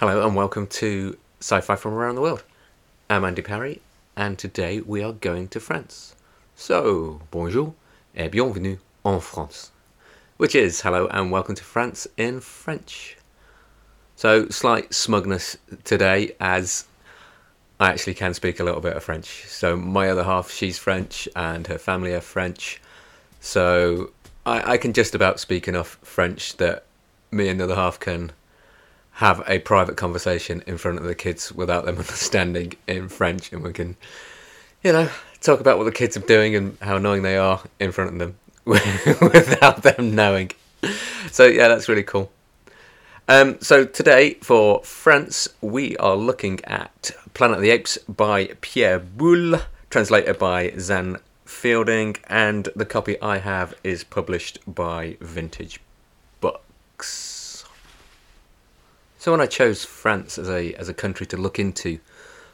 Hello 0.00 0.26
and 0.26 0.34
welcome 0.34 0.66
to 0.66 1.18
Sci 1.40 1.60
Fi 1.60 1.76
from 1.76 1.92
Around 1.92 2.14
the 2.14 2.22
World. 2.22 2.42
I'm 3.10 3.22
Andy 3.22 3.42
Parry 3.42 3.82
and 4.16 4.38
today 4.38 4.80
we 4.80 5.04
are 5.04 5.12
going 5.12 5.48
to 5.48 5.60
France. 5.60 6.14
So, 6.56 7.20
bonjour 7.30 7.74
et 8.16 8.30
bienvenue 8.30 8.78
en 9.04 9.20
France. 9.20 9.72
Which 10.38 10.54
is 10.54 10.80
hello 10.80 11.06
and 11.08 11.30
welcome 11.30 11.54
to 11.54 11.62
France 11.62 12.06
in 12.16 12.40
French. 12.40 13.18
So, 14.16 14.48
slight 14.48 14.94
smugness 14.94 15.58
today 15.84 16.34
as 16.40 16.86
I 17.78 17.90
actually 17.90 18.14
can 18.14 18.32
speak 18.32 18.58
a 18.58 18.64
little 18.64 18.80
bit 18.80 18.96
of 18.96 19.04
French. 19.04 19.44
So, 19.48 19.76
my 19.76 20.08
other 20.08 20.24
half, 20.24 20.50
she's 20.50 20.78
French 20.78 21.28
and 21.36 21.66
her 21.66 21.76
family 21.76 22.14
are 22.14 22.22
French. 22.22 22.80
So, 23.40 24.12
I, 24.46 24.72
I 24.72 24.76
can 24.78 24.94
just 24.94 25.14
about 25.14 25.40
speak 25.40 25.68
enough 25.68 25.98
French 26.00 26.56
that 26.56 26.84
me 27.30 27.50
and 27.50 27.60
the 27.60 27.64
other 27.64 27.74
half 27.74 28.00
can 28.00 28.32
have 29.20 29.42
a 29.46 29.58
private 29.58 29.98
conversation 29.98 30.62
in 30.66 30.78
front 30.78 30.96
of 30.96 31.04
the 31.04 31.14
kids 31.14 31.52
without 31.52 31.84
them 31.84 31.98
understanding 32.04 32.72
in 32.86 33.06
French, 33.06 33.52
and 33.52 33.62
we 33.62 33.70
can, 33.70 33.94
you 34.82 34.92
know, 34.92 35.10
talk 35.42 35.60
about 35.60 35.76
what 35.76 35.84
the 35.84 35.92
kids 35.92 36.16
are 36.16 36.20
doing 36.20 36.56
and 36.56 36.78
how 36.80 36.96
annoying 36.96 37.20
they 37.20 37.36
are 37.36 37.62
in 37.78 37.92
front 37.92 38.10
of 38.10 38.18
them 38.18 38.38
without 38.64 39.82
them 39.82 40.14
knowing. 40.14 40.50
So 41.30 41.44
yeah, 41.44 41.68
that's 41.68 41.86
really 41.86 42.02
cool. 42.02 42.32
Um, 43.28 43.58
so 43.60 43.84
today 43.84 44.34
for 44.40 44.82
France, 44.84 45.48
we 45.60 45.98
are 45.98 46.16
looking 46.16 46.64
at 46.64 47.10
Planet 47.34 47.58
of 47.58 47.62
the 47.62 47.70
Apes 47.70 47.98
by 48.08 48.54
Pierre 48.62 48.98
Boulle, 48.98 49.60
translated 49.90 50.38
by 50.38 50.70
Xan 50.70 51.20
Fielding, 51.44 52.16
and 52.26 52.70
the 52.74 52.86
copy 52.86 53.20
I 53.20 53.36
have 53.36 53.74
is 53.84 54.02
published 54.02 54.60
by 54.66 55.18
Vintage 55.20 55.78
Books. 56.40 57.39
So 59.20 59.32
when 59.32 59.42
I 59.42 59.46
chose 59.46 59.84
France 59.84 60.38
as 60.38 60.48
a 60.48 60.72
as 60.76 60.88
a 60.88 60.94
country 60.94 61.26
to 61.26 61.36
look 61.36 61.58
into 61.58 61.98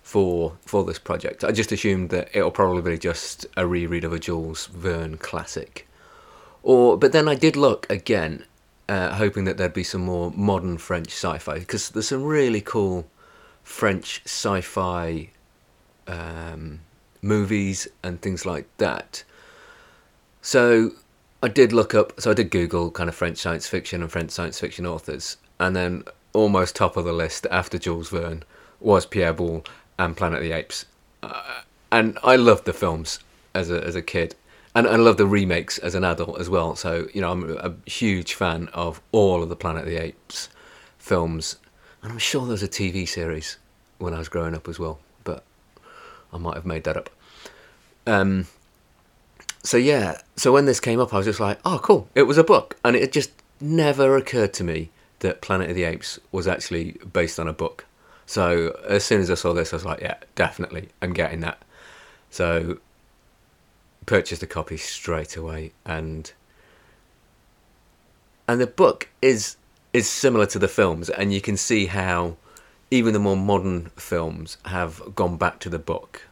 for 0.03 0.57
for 0.63 0.83
this 0.83 0.99
project, 0.99 1.45
I 1.45 1.53
just 1.53 1.71
assumed 1.71 2.11
that 2.11 2.29
it'll 2.35 2.51
probably 2.51 2.83
be 2.83 2.99
just 2.99 3.47
a 3.57 3.69
reread 3.69 4.03
of 4.03 4.13
a 4.13 4.19
Jules 4.19 4.67
Verne 4.67 5.17
classic. 5.17 5.87
Or 6.65 6.99
but 6.99 7.13
then 7.13 7.29
I 7.29 7.37
did 7.37 7.55
look 7.55 7.89
again, 7.89 8.47
uh, 8.89 9.15
hoping 9.15 9.45
that 9.45 9.59
there'd 9.59 9.75
be 9.75 9.85
some 9.85 10.01
more 10.01 10.33
modern 10.35 10.77
French 10.77 11.13
sci-fi 11.13 11.61
because 11.61 11.91
there's 11.91 12.09
some 12.09 12.25
really 12.25 12.61
cool 12.61 13.07
French 13.63 14.23
sci-fi 14.25 15.31
um, 16.09 16.81
movies 17.23 17.87
and 18.03 18.21
things 18.21 18.45
like 18.45 18.67
that. 18.79 19.23
So 20.43 20.91
I 21.45 21.47
did 21.47 21.73
look 21.73 21.95
up, 21.95 22.21
so 22.21 22.33
I 22.33 22.35
did 22.35 22.51
Google 22.51 22.91
kind 22.91 23.09
of 23.09 23.15
French 23.15 23.39
science 23.39 23.69
fiction 23.69 24.03
and 24.03 24.11
French 24.11 24.33
science 24.33 24.59
fiction 24.59 24.85
authors, 24.85 25.37
and 25.61 25.77
then 25.77 26.03
almost 26.37 26.77
top 26.77 26.97
of 26.97 27.05
the 27.05 27.13
list 27.13 27.47
after 27.51 27.79
Jules 27.79 28.11
Verne 28.11 28.45
was 28.79 29.07
Pierre 29.07 29.33
Boulle 29.33 29.65
and 29.99 30.17
Planet 30.17 30.39
of 30.39 30.45
the 30.45 30.53
Apes. 30.53 30.85
Uh, 31.23 31.63
and 31.91 32.19
I 32.23 32.37
loved 32.37 32.67
the 32.67 32.75
films 32.75 33.21
as 33.55 33.71
a, 33.71 33.83
as 33.83 33.97
a 33.97 34.03
kid. 34.03 34.35
And 34.75 34.87
I 34.87 34.97
love 34.97 35.17
the 35.17 35.27
remakes 35.27 35.79
as 35.79 35.95
an 35.95 36.05
adult 36.05 36.39
as 36.39 36.51
well. 36.51 36.77
So, 36.77 37.09
you 37.15 37.23
know, 37.23 37.33
I'm 37.33 37.57
a 37.57 37.91
huge 37.91 38.35
fan 38.35 38.69
of 38.75 39.01
all 39.11 39.43
of 39.43 39.49
the 39.49 39.57
Planet 39.57 39.85
of 39.85 39.89
the 39.89 39.97
Apes 39.97 40.51
films. 40.99 41.57
And 42.03 42.13
I'm 42.13 42.19
sure 42.19 42.43
there 42.43 42.53
was 42.53 42.63
a 42.63 42.69
TV 42.69 43.09
series 43.09 43.57
when 43.99 44.13
I 44.13 44.19
was 44.19 44.29
growing 44.29 44.55
up 44.55 44.69
as 44.69 44.79
well. 44.79 44.99
But 45.25 45.43
I 46.35 46.37
might 46.37 46.55
have 46.55 46.67
made 46.67 46.85
that 46.85 46.99
up. 46.99 47.09
Um, 48.07 48.47
so, 49.63 49.79
yeah. 49.79 50.21
So 50.37 50.53
when 50.53 50.67
this 50.67 50.81
came 50.81 51.01
up, 51.01 51.15
I 51.15 51.17
was 51.17 51.27
just 51.27 51.41
like, 51.41 51.59
oh, 51.65 51.81
cool. 51.83 52.09
It 52.15 52.25
was 52.25 52.37
a 52.37 52.45
book. 52.45 52.77
And 52.85 52.95
it 52.95 53.11
just 53.11 53.31
never 53.59 54.19
occurred 54.19 54.53
to 54.53 54.65
me 54.65 54.91
that 55.21 55.41
Planet 55.41 55.71
of 55.71 55.77
the 55.77 55.85
Apes 55.85 56.19
was 56.33 56.47
actually 56.47 56.97
based 57.13 57.39
on 57.39 57.49
a 57.49 57.53
book. 57.53 57.87
So 58.27 58.79
as 58.89 59.05
soon 59.05 59.21
as 59.21 59.31
I 59.31 59.35
saw 59.35 59.53
this, 59.53 59.73
I 59.73 59.77
was 59.77 59.85
like, 59.85 60.01
yeah, 60.01 60.17
definitely, 60.35 60.89
I'm 61.01 61.13
getting 61.13 61.41
that. 61.41 61.63
So 62.31 62.79
purchased 64.05 64.43
a 64.43 64.47
copy 64.47 64.77
straight 64.77 65.37
away, 65.37 65.73
and 65.85 66.33
and 68.49 68.61
the 68.61 68.67
book 68.67 69.09
is 69.23 69.57
is 69.93 70.09
similar 70.09 70.47
to 70.47 70.59
the 70.59 70.69
films, 70.69 71.09
and 71.09 71.33
you 71.33 71.41
can 71.41 71.57
see 71.57 71.87
how 71.87 72.37
even 72.91 73.13
the 73.13 73.19
more 73.19 73.37
modern 73.37 73.91
films 73.97 74.59
have 74.67 75.15
gone 75.15 75.37
back 75.37 75.59
to 75.61 75.69
the 75.69 75.79
book. 75.79 76.23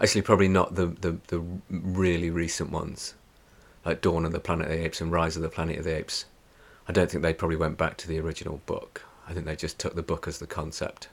Actually, 0.00 0.22
probably 0.22 0.48
not 0.48 0.74
the 0.74 0.86
the, 0.86 1.18
the 1.28 1.42
really 1.70 2.30
recent 2.30 2.70
ones, 2.70 3.14
like 3.84 4.00
Dawn 4.00 4.24
of 4.24 4.32
the 4.32 4.40
Planet 4.40 4.68
of 4.68 4.72
the 4.72 4.84
Apes 4.84 5.00
and 5.00 5.12
Rise 5.12 5.36
of 5.36 5.42
the 5.42 5.48
Planet 5.48 5.78
of 5.78 5.84
the 5.84 5.96
Apes 5.96 6.24
I 6.88 6.92
don't 6.92 7.10
think 7.10 7.22
they 7.22 7.34
probably 7.34 7.56
went 7.56 7.76
back 7.76 7.98
to 7.98 8.08
the 8.08 8.18
original 8.18 8.62
book. 8.64 9.02
I 9.28 9.34
think 9.34 9.44
they 9.44 9.56
just 9.56 9.78
took 9.78 9.94
the 9.94 10.02
book 10.02 10.26
as 10.26 10.38
the 10.38 10.46
concept. 10.46 11.08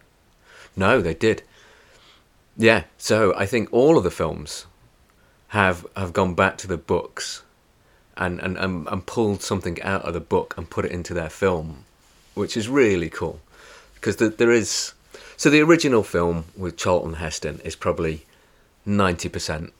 No, 0.75 1.01
they 1.01 1.13
did. 1.13 1.43
Yeah, 2.57 2.85
so 2.97 3.35
I 3.35 3.45
think 3.45 3.67
all 3.73 3.97
of 3.97 4.05
the 4.05 4.11
films 4.11 4.65
have 5.49 5.85
have 5.97 6.13
gone 6.13 6.33
back 6.33 6.57
to 6.59 6.67
the 6.67 6.77
books 6.77 7.43
and, 8.17 8.39
and, 8.39 8.57
and, 8.57 8.87
and 8.87 9.05
pulled 9.05 9.41
something 9.41 9.81
out 9.81 10.03
of 10.03 10.13
the 10.13 10.21
book 10.21 10.53
and 10.57 10.69
put 10.69 10.85
it 10.85 10.91
into 10.91 11.13
their 11.13 11.29
film, 11.29 11.83
which 12.33 12.55
is 12.55 12.69
really 12.69 13.09
cool. 13.09 13.41
Because 13.95 14.15
the, 14.15 14.29
there 14.29 14.51
is. 14.51 14.93
So 15.37 15.49
the 15.49 15.61
original 15.61 16.03
film 16.03 16.45
with 16.55 16.77
Charlton 16.77 17.15
Heston 17.15 17.59
is 17.65 17.75
probably 17.75 18.25
90% 18.87 19.71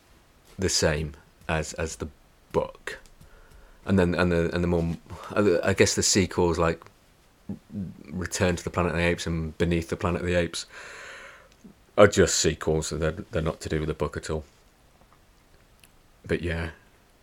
the 0.60 0.68
same 0.68 1.14
as, 1.48 1.72
as 1.74 1.98
the 1.98 2.10
book 2.52 3.00
and 3.86 4.00
then 4.00 4.16
and 4.16 4.32
the 4.32 4.54
and 4.54 4.64
the 4.64 4.68
more 4.68 4.98
I 5.64 5.74
guess 5.74 5.96
the 5.96 6.04
sequels 6.04 6.58
like 6.58 6.82
Return 8.10 8.56
to 8.56 8.64
the 8.64 8.70
Planet 8.70 8.92
of 8.94 8.98
the 8.98 9.04
Apes 9.04 9.28
and 9.28 9.56
Beneath 9.58 9.90
the 9.90 9.96
Planet 9.96 10.22
of 10.22 10.28
the 10.28 10.36
Apes 10.36 10.66
are 11.98 12.08
just 12.08 12.36
sequels. 12.40 12.88
So 12.88 12.98
they're 12.98 13.12
they're 13.32 13.42
not 13.42 13.62
to 13.62 13.70
do 13.70 13.80
with 13.80 13.88
the 13.88 13.94
book 13.94 14.18
at 14.18 14.30
all. 14.30 14.44
But 16.26 16.42
yeah, 16.42 16.70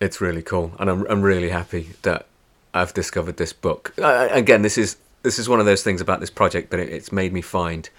it's 0.00 0.20
really 0.20 0.42
cool, 0.42 0.72
and 0.78 0.88
I'm 0.88 1.06
I'm 1.08 1.22
really 1.22 1.50
happy 1.50 1.90
that 2.02 2.26
I've 2.72 2.94
discovered 2.94 3.36
this 3.36 3.52
book. 3.52 3.92
Uh, 3.98 4.28
again, 4.30 4.62
this 4.62 4.78
is 4.78 4.96
this 5.22 5.38
is 5.38 5.48
one 5.48 5.60
of 5.60 5.66
those 5.66 5.82
things 5.82 6.00
about 6.00 6.20
this 6.20 6.30
project 6.30 6.70
that 6.70 6.80
it, 6.80 6.88
it's 6.88 7.12
made 7.12 7.32
me 7.32 7.40
find 7.40 7.90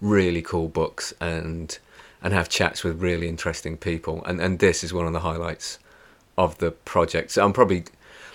really 0.00 0.42
cool 0.42 0.68
books 0.68 1.14
and 1.20 1.78
and 2.22 2.32
have 2.32 2.48
chats 2.48 2.84
with 2.84 3.00
really 3.00 3.28
interesting 3.28 3.76
people, 3.76 4.24
and 4.24 4.40
and 4.40 4.58
this 4.58 4.82
is 4.82 4.92
one 4.92 5.06
of 5.06 5.12
the 5.12 5.20
highlights 5.20 5.78
of 6.36 6.58
the 6.58 6.70
project. 6.70 7.30
So 7.30 7.44
I'm 7.44 7.52
probably 7.52 7.84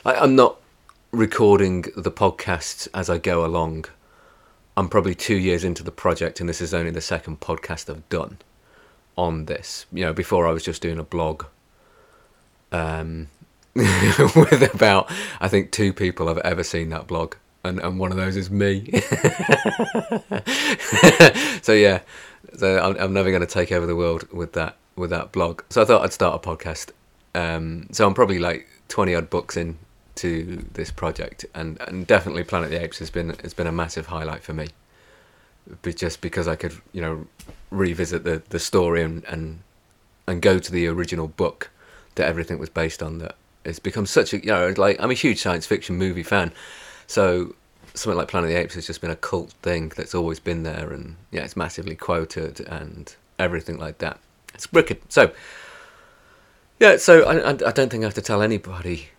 I, 0.05 0.13
I'm 0.15 0.35
not 0.35 0.57
recording 1.11 1.85
the 1.97 2.11
podcasts 2.11 2.87
as 2.93 3.09
I 3.09 3.17
go 3.17 3.43
along. 3.43 3.85
I'm 4.77 4.87
probably 4.87 5.15
two 5.15 5.35
years 5.35 5.63
into 5.63 5.83
the 5.83 5.91
project, 5.91 6.39
and 6.39 6.47
this 6.47 6.61
is 6.61 6.73
only 6.73 6.91
the 6.91 7.01
second 7.01 7.39
podcast 7.39 7.89
I've 7.89 8.07
done 8.09 8.37
on 9.17 9.45
this. 9.45 9.87
You 9.91 10.05
know, 10.05 10.13
before 10.13 10.47
I 10.47 10.51
was 10.51 10.63
just 10.63 10.81
doing 10.81 10.99
a 10.99 11.03
blog 11.03 11.45
um, 12.71 13.29
with 13.75 14.73
about, 14.75 15.11
I 15.39 15.47
think, 15.47 15.71
two 15.71 15.91
people 15.91 16.27
have 16.27 16.37
ever 16.39 16.63
seen 16.63 16.89
that 16.89 17.07
blog, 17.07 17.35
and, 17.63 17.79
and 17.79 17.97
one 17.97 18.11
of 18.11 18.17
those 18.17 18.35
is 18.35 18.51
me. 18.51 18.91
so 21.63 21.73
yeah, 21.73 22.01
so 22.55 22.79
I'm, 22.79 22.95
I'm 22.97 23.13
never 23.13 23.31
going 23.31 23.41
to 23.41 23.47
take 23.47 23.71
over 23.71 23.87
the 23.87 23.95
world 23.95 24.31
with 24.31 24.53
that 24.53 24.75
with 24.95 25.09
that 25.09 25.31
blog. 25.31 25.63
So 25.69 25.81
I 25.81 25.85
thought 25.85 26.03
I'd 26.03 26.13
start 26.13 26.45
a 26.45 26.47
podcast. 26.47 26.91
Um, 27.33 27.87
so 27.91 28.05
I'm 28.05 28.13
probably 28.13 28.37
like 28.39 28.67
twenty 28.87 29.15
odd 29.15 29.29
books 29.29 29.57
in 29.57 29.79
to 30.15 30.65
this 30.73 30.91
project, 30.91 31.45
and, 31.53 31.79
and 31.81 32.07
definitely 32.07 32.43
Planet 32.43 32.71
of 32.71 32.79
the 32.79 32.83
Apes 32.83 32.99
has 32.99 33.09
been 33.09 33.35
has 33.41 33.53
been 33.53 33.67
a 33.67 33.71
massive 33.71 34.07
highlight 34.07 34.43
for 34.43 34.53
me. 34.53 34.67
But 35.81 35.97
just 35.97 36.21
because 36.21 36.47
I 36.47 36.55
could, 36.55 36.73
you 36.93 37.01
know, 37.01 37.25
revisit 37.71 38.23
the, 38.23 38.41
the 38.49 38.59
story 38.59 39.03
and, 39.03 39.23
and 39.25 39.59
and 40.27 40.41
go 40.41 40.59
to 40.59 40.71
the 40.71 40.87
original 40.87 41.27
book 41.27 41.69
that 42.15 42.27
everything 42.27 42.59
was 42.59 42.69
based 42.69 43.03
on. 43.03 43.19
That 43.19 43.35
it's 43.63 43.79
become 43.79 44.05
such 44.05 44.33
a 44.33 44.39
you 44.39 44.51
know 44.51 44.73
like 44.77 44.99
I'm 44.99 45.11
a 45.11 45.15
huge 45.15 45.41
science 45.41 45.65
fiction 45.65 45.97
movie 45.97 46.23
fan, 46.23 46.51
so 47.07 47.55
something 47.93 48.17
like 48.17 48.27
Planet 48.27 48.49
of 48.49 48.55
the 48.55 48.61
Apes 48.61 48.75
has 48.75 48.87
just 48.87 49.01
been 49.01 49.11
a 49.11 49.15
cult 49.15 49.51
thing 49.61 49.91
that's 49.95 50.15
always 50.15 50.39
been 50.39 50.63
there, 50.63 50.91
and 50.91 51.15
yeah, 51.31 51.41
it's 51.41 51.55
massively 51.55 51.95
quoted 51.95 52.61
and 52.61 53.15
everything 53.39 53.77
like 53.77 53.97
that. 53.99 54.19
It's 54.53 54.71
wicked. 54.71 55.01
So 55.09 55.31
yeah, 56.79 56.97
so 56.97 57.23
I, 57.23 57.49
I 57.49 57.71
don't 57.71 57.89
think 57.89 58.03
I 58.03 58.07
have 58.07 58.13
to 58.15 58.21
tell 58.21 58.41
anybody 58.41 59.09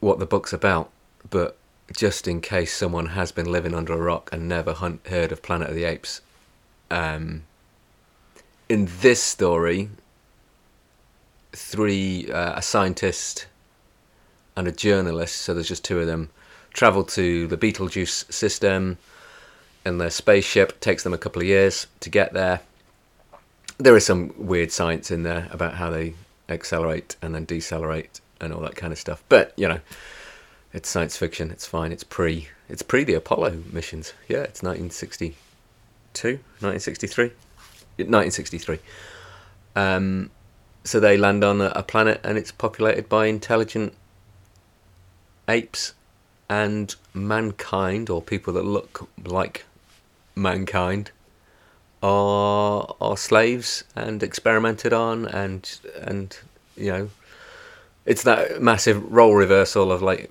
what 0.00 0.18
the 0.18 0.26
book's 0.26 0.52
about, 0.52 0.90
but 1.28 1.56
just 1.96 2.26
in 2.26 2.40
case 2.40 2.74
someone 2.74 3.06
has 3.06 3.32
been 3.32 3.50
living 3.50 3.74
under 3.74 3.92
a 3.92 3.98
rock 3.98 4.30
and 4.32 4.48
never 4.48 4.72
hunt, 4.72 5.06
heard 5.06 5.32
of 5.32 5.42
Planet 5.42 5.68
of 5.68 5.74
the 5.74 5.84
Apes, 5.84 6.20
um, 6.90 7.42
in 8.68 8.88
this 9.00 9.22
story, 9.22 9.90
three 11.52 12.30
uh, 12.30 12.54
a 12.56 12.62
scientist 12.62 13.46
and 14.56 14.68
a 14.68 14.72
journalist, 14.72 15.36
so 15.36 15.54
there's 15.54 15.68
just 15.68 15.84
two 15.84 15.98
of 15.98 16.06
them, 16.06 16.30
travel 16.72 17.04
to 17.04 17.46
the 17.48 17.56
Betelgeuse 17.56 18.24
system 18.30 18.98
in 19.84 19.98
their 19.98 20.10
spaceship. 20.10 20.70
It 20.70 20.80
takes 20.80 21.02
them 21.02 21.12
a 21.12 21.18
couple 21.18 21.42
of 21.42 21.48
years 21.48 21.86
to 22.00 22.10
get 22.10 22.32
there. 22.32 22.60
There 23.78 23.96
is 23.96 24.06
some 24.06 24.32
weird 24.36 24.70
science 24.70 25.10
in 25.10 25.22
there 25.22 25.48
about 25.50 25.74
how 25.74 25.90
they 25.90 26.14
accelerate 26.48 27.16
and 27.22 27.34
then 27.34 27.44
decelerate 27.44 28.20
and 28.40 28.52
all 28.52 28.60
that 28.62 28.76
kind 28.76 28.92
of 28.92 28.98
stuff. 28.98 29.22
But 29.28 29.52
you 29.56 29.68
know, 29.68 29.80
it's 30.72 30.88
science 30.88 31.16
fiction. 31.16 31.50
It's 31.50 31.66
fine. 31.66 31.92
It's 31.92 32.04
pre. 32.04 32.48
It's 32.68 32.82
pre 32.82 33.04
the 33.04 33.14
Apollo 33.14 33.62
missions. 33.72 34.12
Yeah, 34.28 34.42
it's 34.42 34.62
1962, 34.62 36.28
1963, 36.60 37.24
1963. 37.96 38.78
Um, 39.76 40.30
so 40.84 40.98
they 40.98 41.16
land 41.16 41.44
on 41.44 41.60
a, 41.60 41.82
planet 41.82 42.20
and 42.24 42.38
it's 42.38 42.50
populated 42.50 43.08
by 43.08 43.26
intelligent 43.26 43.94
apes 45.48 45.94
and 46.48 46.94
mankind 47.12 48.08
or 48.08 48.22
people 48.22 48.52
that 48.54 48.64
look 48.64 49.08
like 49.24 49.64
mankind 50.34 51.10
are 52.02 52.94
are 53.00 53.16
slaves 53.16 53.84
and 53.94 54.22
experimented 54.22 54.92
on 54.92 55.26
and 55.26 55.78
and 56.00 56.38
you 56.76 56.90
know 56.90 57.10
it's 58.06 58.22
that 58.24 58.62
massive 58.62 59.12
role 59.12 59.34
reversal 59.34 59.92
of 59.92 60.02
like 60.02 60.30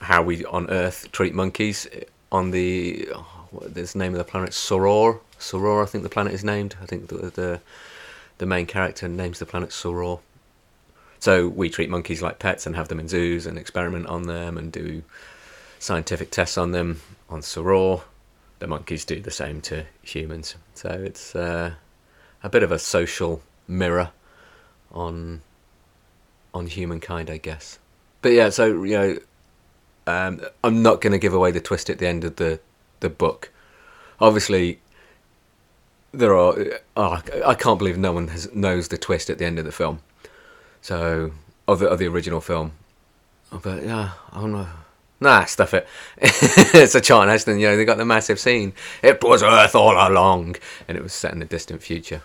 how 0.00 0.22
we 0.22 0.44
on 0.44 0.70
Earth 0.70 1.10
treat 1.12 1.34
monkeys 1.34 1.86
on 2.30 2.50
the 2.50 3.08
oh, 3.14 3.46
what 3.50 3.76
is 3.76 3.92
the 3.92 3.98
name 3.98 4.12
of 4.12 4.18
the 4.18 4.24
planet? 4.24 4.50
Soror? 4.50 5.20
Soror 5.38 5.82
I 5.82 5.86
think 5.86 6.04
the 6.04 6.10
planet 6.10 6.32
is 6.32 6.44
named. 6.44 6.76
I 6.82 6.86
think 6.86 7.08
the 7.08 7.16
the, 7.30 7.60
the 8.38 8.46
main 8.46 8.66
character 8.66 9.08
names 9.08 9.38
the 9.38 9.46
planet 9.46 9.70
Soror. 9.70 10.20
So 11.20 11.48
we 11.48 11.70
treat 11.70 11.88
monkeys 11.88 12.22
like 12.22 12.40
pets 12.40 12.66
and 12.66 12.74
have 12.74 12.88
them 12.88 12.98
in 12.98 13.08
zoos 13.08 13.46
and 13.46 13.56
experiment 13.56 14.06
on 14.06 14.22
them 14.22 14.58
and 14.58 14.72
do 14.72 15.02
scientific 15.78 16.30
tests 16.30 16.58
on 16.58 16.72
them. 16.72 17.00
On 17.28 17.40
Soror 17.40 18.02
the 18.58 18.66
monkeys 18.68 19.04
do 19.04 19.20
the 19.20 19.30
same 19.30 19.60
to 19.60 19.84
humans. 20.02 20.54
So 20.74 20.88
it's 20.88 21.34
uh, 21.34 21.72
a 22.44 22.48
bit 22.48 22.62
of 22.62 22.70
a 22.70 22.78
social 22.78 23.42
mirror 23.66 24.10
on 24.92 25.40
on 26.54 26.66
humankind, 26.66 27.30
I 27.30 27.38
guess. 27.38 27.78
But 28.20 28.32
yeah, 28.32 28.50
so 28.50 28.82
you 28.82 28.98
know, 28.98 29.18
um, 30.06 30.40
I'm 30.62 30.82
not 30.82 31.00
going 31.00 31.12
to 31.12 31.18
give 31.18 31.34
away 31.34 31.50
the 31.50 31.60
twist 31.60 31.90
at 31.90 31.98
the 31.98 32.06
end 32.06 32.24
of 32.24 32.36
the 32.36 32.60
the 33.00 33.08
book. 33.08 33.50
Obviously, 34.20 34.80
there 36.12 36.36
are. 36.36 36.54
Oh, 36.96 37.22
I 37.44 37.54
can't 37.54 37.78
believe 37.78 37.98
no 37.98 38.12
one 38.12 38.28
has 38.28 38.52
knows 38.54 38.88
the 38.88 38.98
twist 38.98 39.30
at 39.30 39.38
the 39.38 39.44
end 39.44 39.58
of 39.58 39.64
the 39.64 39.72
film. 39.72 40.00
So 40.80 41.32
of 41.66 41.78
the 41.78 41.88
of 41.88 41.98
the 41.98 42.06
original 42.06 42.40
film, 42.40 42.72
but 43.62 43.82
yeah, 43.82 44.12
I 44.32 44.40
don't 44.40 44.52
know. 44.52 44.68
Nah, 45.22 45.44
stuff 45.44 45.72
it. 45.72 45.86
it's 46.18 46.96
a 46.96 47.00
Charlton 47.00 47.28
Heston, 47.28 47.60
you 47.60 47.68
know, 47.68 47.76
they 47.76 47.84
got 47.84 47.96
the 47.96 48.04
massive 48.04 48.40
scene. 48.40 48.72
It 49.04 49.22
was 49.22 49.40
Earth 49.40 49.76
all 49.76 49.92
along. 49.94 50.56
And 50.88 50.98
it 50.98 51.02
was 51.02 51.12
set 51.12 51.32
in 51.32 51.38
the 51.38 51.44
distant 51.44 51.80
future. 51.80 52.22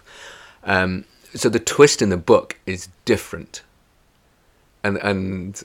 Um, 0.64 1.06
so 1.36 1.48
the 1.48 1.60
twist 1.60 2.02
in 2.02 2.10
the 2.10 2.18
book 2.18 2.58
is 2.66 2.90
different. 3.06 3.62
And, 4.84 4.98
and, 4.98 5.64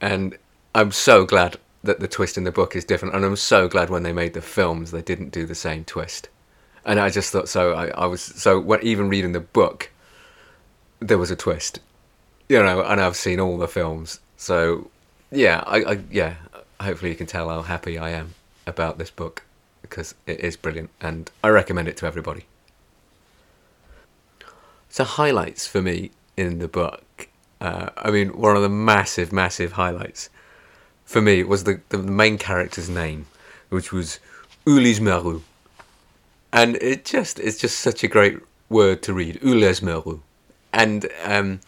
and 0.00 0.38
I'm 0.74 0.92
so 0.92 1.24
glad 1.24 1.56
that 1.82 2.00
the 2.00 2.08
twist 2.08 2.36
in 2.36 2.44
the 2.44 2.52
book 2.52 2.74
is 2.74 2.84
different. 2.84 3.14
And 3.14 3.24
I'm 3.24 3.36
so 3.36 3.68
glad 3.68 3.90
when 3.90 4.02
they 4.02 4.12
made 4.12 4.34
the 4.34 4.42
films, 4.42 4.90
they 4.90 5.02
didn't 5.02 5.30
do 5.30 5.46
the 5.46 5.54
same 5.54 5.84
twist. 5.84 6.28
And 6.84 6.98
I 6.98 7.10
just 7.10 7.32
thought, 7.32 7.48
so 7.48 7.72
I, 7.72 7.88
I 7.88 8.06
was, 8.06 8.22
so 8.22 8.58
when, 8.58 8.82
even 8.82 9.08
reading 9.08 9.32
the 9.32 9.40
book, 9.40 9.90
there 11.00 11.18
was 11.18 11.30
a 11.30 11.36
twist. 11.36 11.80
You 12.48 12.62
know, 12.62 12.82
and 12.82 13.00
I've 13.00 13.16
seen 13.16 13.40
all 13.40 13.58
the 13.58 13.68
films. 13.68 14.20
So 14.36 14.90
yeah, 15.30 15.62
I, 15.66 15.82
I 15.82 15.98
yeah. 16.10 16.34
Hopefully, 16.80 17.10
you 17.10 17.16
can 17.16 17.26
tell 17.26 17.48
how 17.48 17.62
happy 17.62 17.98
I 17.98 18.10
am 18.10 18.34
about 18.66 18.98
this 18.98 19.10
book 19.10 19.42
because 19.82 20.14
it 20.26 20.40
is 20.40 20.56
brilliant, 20.56 20.90
and 21.00 21.30
I 21.42 21.48
recommend 21.48 21.88
it 21.88 21.96
to 21.98 22.06
everybody. 22.06 22.46
So 24.88 25.04
highlights 25.04 25.66
for 25.66 25.82
me 25.82 26.10
in 26.36 26.58
the 26.58 26.68
book. 26.68 27.02
Uh, 27.60 27.90
I 27.96 28.10
mean, 28.10 28.28
one 28.38 28.56
of 28.56 28.62
the 28.62 28.68
massive, 28.68 29.32
massive 29.32 29.72
highlights 29.72 30.30
for 31.04 31.20
me 31.20 31.42
was 31.42 31.64
the, 31.64 31.80
the 31.88 31.98
main 31.98 32.38
character's 32.38 32.88
name, 32.88 33.26
which 33.70 33.92
was 33.92 34.20
Ulysse 34.66 35.00
Merou. 35.00 35.42
And 36.52 36.76
it 36.76 37.04
just 37.04 37.38
it's 37.40 37.58
just 37.58 37.80
such 37.80 38.04
a 38.04 38.08
great 38.08 38.38
word 38.68 39.02
to 39.02 39.12
read, 39.12 39.38
Ulysse 39.42 39.80
Merou. 39.80 40.20
And 40.72 41.08
um, 41.24 41.60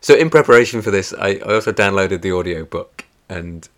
so 0.00 0.14
in 0.14 0.30
preparation 0.30 0.82
for 0.82 0.90
this, 0.90 1.12
I, 1.12 1.40
I 1.46 1.54
also 1.54 1.72
downloaded 1.72 2.22
the 2.22 2.32
audio 2.32 2.64
book, 2.64 3.04
and 3.28 3.68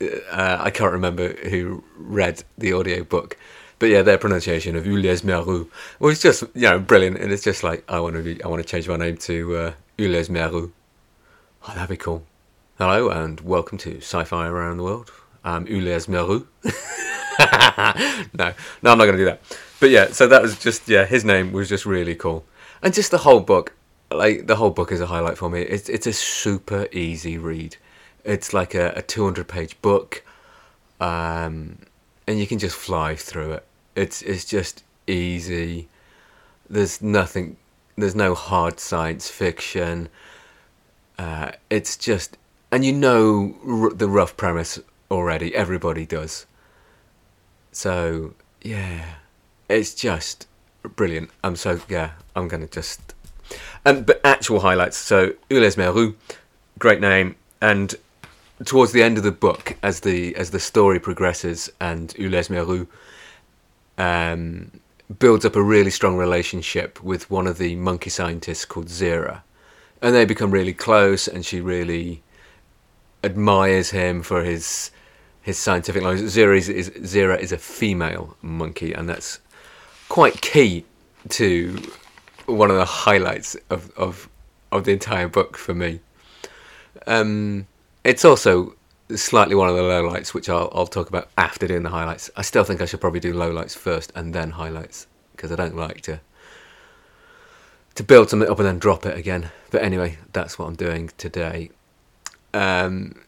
uh, 0.00 0.58
I 0.60 0.70
can't 0.70 0.92
remember 0.92 1.34
who 1.48 1.82
read 1.96 2.44
the 2.56 2.72
audio 2.72 3.04
book, 3.04 3.36
but 3.78 3.86
yeah, 3.86 4.02
their 4.02 4.18
pronunciation 4.18 4.76
of 4.76 4.86
Ulysse 4.86 5.22
Merou 5.22 5.68
was 5.98 6.20
just 6.20 6.42
you 6.54 6.62
know 6.62 6.78
brilliant, 6.78 7.18
and 7.18 7.32
it's 7.32 7.42
just 7.42 7.64
like 7.64 7.84
I 7.88 7.98
want 7.98 8.14
to 8.14 8.22
be, 8.22 8.42
I 8.42 8.48
want 8.48 8.62
to 8.62 8.68
change 8.68 8.88
my 8.88 8.96
name 8.96 9.16
to 9.18 9.56
uh, 9.56 9.72
Merou. 9.98 10.70
Oh, 11.64 11.74
that'd 11.74 11.88
be 11.88 11.96
cool. 11.96 12.24
Hello 12.76 13.08
and 13.08 13.40
welcome 13.40 13.78
to 13.78 13.98
Sci-Fi 13.98 14.48
Around 14.48 14.78
the 14.78 14.82
World. 14.82 15.12
I'm 15.44 15.64
Ulysse 15.68 16.06
Merou. 16.06 16.44
no, 18.34 18.52
no, 18.82 18.90
I'm 18.90 18.98
not 18.98 19.04
going 19.04 19.12
to 19.12 19.18
do 19.18 19.26
that. 19.26 19.40
But 19.78 19.90
yeah, 19.90 20.08
so 20.08 20.26
that 20.26 20.42
was 20.42 20.58
just 20.58 20.88
yeah, 20.88 21.04
his 21.04 21.24
name 21.24 21.52
was 21.52 21.68
just 21.68 21.86
really 21.86 22.16
cool, 22.16 22.44
and 22.82 22.92
just 22.92 23.12
the 23.12 23.18
whole 23.18 23.38
book 23.38 23.74
like 24.10 24.48
the 24.48 24.56
whole 24.56 24.70
book 24.70 24.90
is 24.90 25.00
a 25.00 25.06
highlight 25.06 25.38
for 25.38 25.48
me. 25.48 25.62
It's 25.62 25.88
it's 25.88 26.08
a 26.08 26.12
super 26.12 26.88
easy 26.90 27.38
read. 27.38 27.76
It's 28.24 28.52
like 28.52 28.74
a, 28.74 28.92
a 28.96 29.02
200 29.02 29.46
page 29.46 29.80
book, 29.82 30.24
um, 30.98 31.78
and 32.26 32.40
you 32.40 32.46
can 32.48 32.58
just 32.58 32.74
fly 32.74 33.14
through 33.14 33.52
it. 33.52 33.66
It's 33.94 34.20
it's 34.22 34.44
just 34.44 34.82
easy. 35.06 35.86
There's 36.68 37.00
nothing. 37.00 37.56
There's 37.94 38.16
no 38.16 38.34
hard 38.34 38.80
science 38.80 39.28
fiction. 39.28 40.08
Uh, 41.18 41.52
it's 41.70 41.96
just, 41.96 42.36
and 42.70 42.84
you 42.84 42.92
know 42.92 43.56
r- 43.66 43.90
the 43.90 44.08
rough 44.08 44.36
premise 44.36 44.80
already. 45.10 45.54
Everybody 45.54 46.06
does. 46.06 46.46
So 47.70 48.34
yeah, 48.62 49.16
it's 49.68 49.94
just 49.94 50.46
brilliant. 50.82 51.30
I'm 51.42 51.56
so 51.56 51.80
yeah. 51.88 52.12
I'm 52.34 52.48
gonna 52.48 52.66
just 52.66 53.14
um, 53.84 54.02
but 54.04 54.20
actual 54.24 54.60
highlights. 54.60 54.96
So 54.96 55.34
Ulysse 55.50 55.76
Merou, 55.76 56.14
great 56.78 57.00
name, 57.00 57.36
and 57.60 57.94
towards 58.64 58.92
the 58.92 59.02
end 59.02 59.18
of 59.18 59.24
the 59.24 59.32
book, 59.32 59.76
as 59.82 60.00
the 60.00 60.34
as 60.36 60.50
the 60.50 60.60
story 60.60 61.00
progresses, 61.00 61.70
and 61.80 62.14
Ulysse 62.18 62.48
Merou 62.48 62.86
um, 63.98 64.70
builds 65.18 65.44
up 65.44 65.56
a 65.56 65.62
really 65.62 65.90
strong 65.90 66.16
relationship 66.16 67.02
with 67.02 67.30
one 67.30 67.46
of 67.46 67.58
the 67.58 67.76
monkey 67.76 68.10
scientists 68.10 68.64
called 68.64 68.86
Zira, 68.86 69.42
and 70.02 70.14
they 70.14 70.24
become 70.24 70.50
really 70.50 70.74
close, 70.74 71.28
and 71.28 71.46
she 71.46 71.60
really 71.60 72.22
admires 73.24 73.90
him 73.90 74.22
for 74.22 74.42
his 74.42 74.90
his 75.40 75.58
scientific 75.58 76.02
knowledge. 76.02 76.20
Zira 76.20 76.56
is, 76.58 76.68
is 76.68 76.90
Zira 76.90 77.38
is 77.38 77.52
a 77.52 77.58
female 77.58 78.36
monkey, 78.42 78.92
and 78.92 79.08
that's 79.08 79.40
quite 80.08 80.40
key 80.40 80.84
to 81.30 81.80
one 82.46 82.70
of 82.70 82.76
the 82.76 82.84
highlights 82.84 83.56
of 83.70 83.90
of, 83.96 84.28
of 84.72 84.84
the 84.84 84.92
entire 84.92 85.28
book 85.28 85.56
for 85.56 85.74
me. 85.74 86.00
Um, 87.06 87.66
it's 88.04 88.24
also 88.24 88.74
slightly 89.14 89.54
one 89.54 89.68
of 89.68 89.76
the 89.76 89.82
lowlights, 89.82 90.34
which 90.34 90.48
I'll, 90.48 90.70
I'll 90.74 90.86
talk 90.86 91.08
about 91.08 91.28
after 91.38 91.66
doing 91.68 91.82
the 91.82 91.90
highlights. 91.90 92.30
I 92.36 92.42
still 92.42 92.64
think 92.64 92.80
I 92.80 92.86
should 92.86 93.00
probably 93.00 93.20
do 93.20 93.34
lowlights 93.34 93.76
first 93.76 94.12
and 94.14 94.34
then 94.34 94.50
highlights 94.50 95.06
because 95.32 95.52
I 95.52 95.56
don't 95.56 95.76
like 95.76 96.00
to 96.02 96.20
to 97.94 98.02
build 98.02 98.30
something 98.30 98.48
up 98.48 98.58
and 98.58 98.66
then 98.66 98.78
drop 98.78 99.06
it 99.06 99.16
again. 99.16 99.50
But 99.70 99.82
anyway, 99.82 100.18
that's 100.32 100.58
what 100.58 100.66
I'm 100.66 100.74
doing 100.74 101.10
today. 101.18 101.70
Um, 102.54 103.20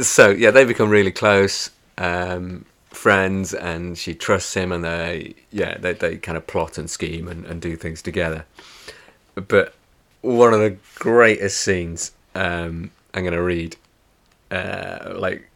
so 0.00 0.30
yeah, 0.30 0.50
they 0.50 0.64
become 0.64 0.90
really 0.90 1.12
close. 1.12 1.70
Um, 1.96 2.64
friends 2.90 3.54
and 3.54 3.96
she 3.98 4.14
trusts 4.14 4.54
him 4.54 4.72
and 4.72 4.82
they 4.84 5.34
yeah 5.50 5.76
they, 5.78 5.92
they 5.92 6.16
kind 6.16 6.38
of 6.38 6.46
plot 6.46 6.78
and 6.78 6.90
scheme 6.90 7.28
and, 7.28 7.44
and 7.44 7.60
do 7.60 7.76
things 7.76 8.00
together 8.00 8.44
but 9.34 9.74
one 10.22 10.54
of 10.54 10.60
the 10.60 10.76
greatest 10.96 11.60
scenes 11.60 12.12
um, 12.34 12.90
i'm 13.14 13.22
going 13.22 13.34
to 13.34 13.42
read 13.42 13.76
uh, 14.50 15.14
like 15.16 15.48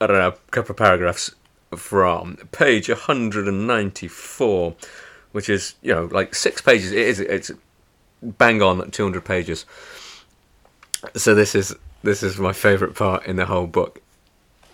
i 0.00 0.06
don't 0.06 0.16
know 0.16 0.28
a 0.28 0.50
couple 0.50 0.72
of 0.72 0.78
paragraphs 0.78 1.34
from 1.76 2.36
page 2.50 2.88
194 2.88 4.74
which 5.32 5.48
is 5.48 5.74
you 5.82 5.94
know 5.94 6.06
like 6.06 6.34
six 6.34 6.60
pages 6.62 6.92
it 6.92 7.06
is 7.06 7.20
it's 7.20 7.52
bang 8.22 8.62
on 8.62 8.90
200 8.90 9.24
pages 9.24 9.66
so 11.16 11.34
this 11.34 11.54
is 11.54 11.74
this 12.02 12.22
is 12.22 12.38
my 12.38 12.52
favorite 12.52 12.94
part 12.94 13.26
in 13.26 13.36
the 13.36 13.46
whole 13.46 13.66
book 13.66 14.00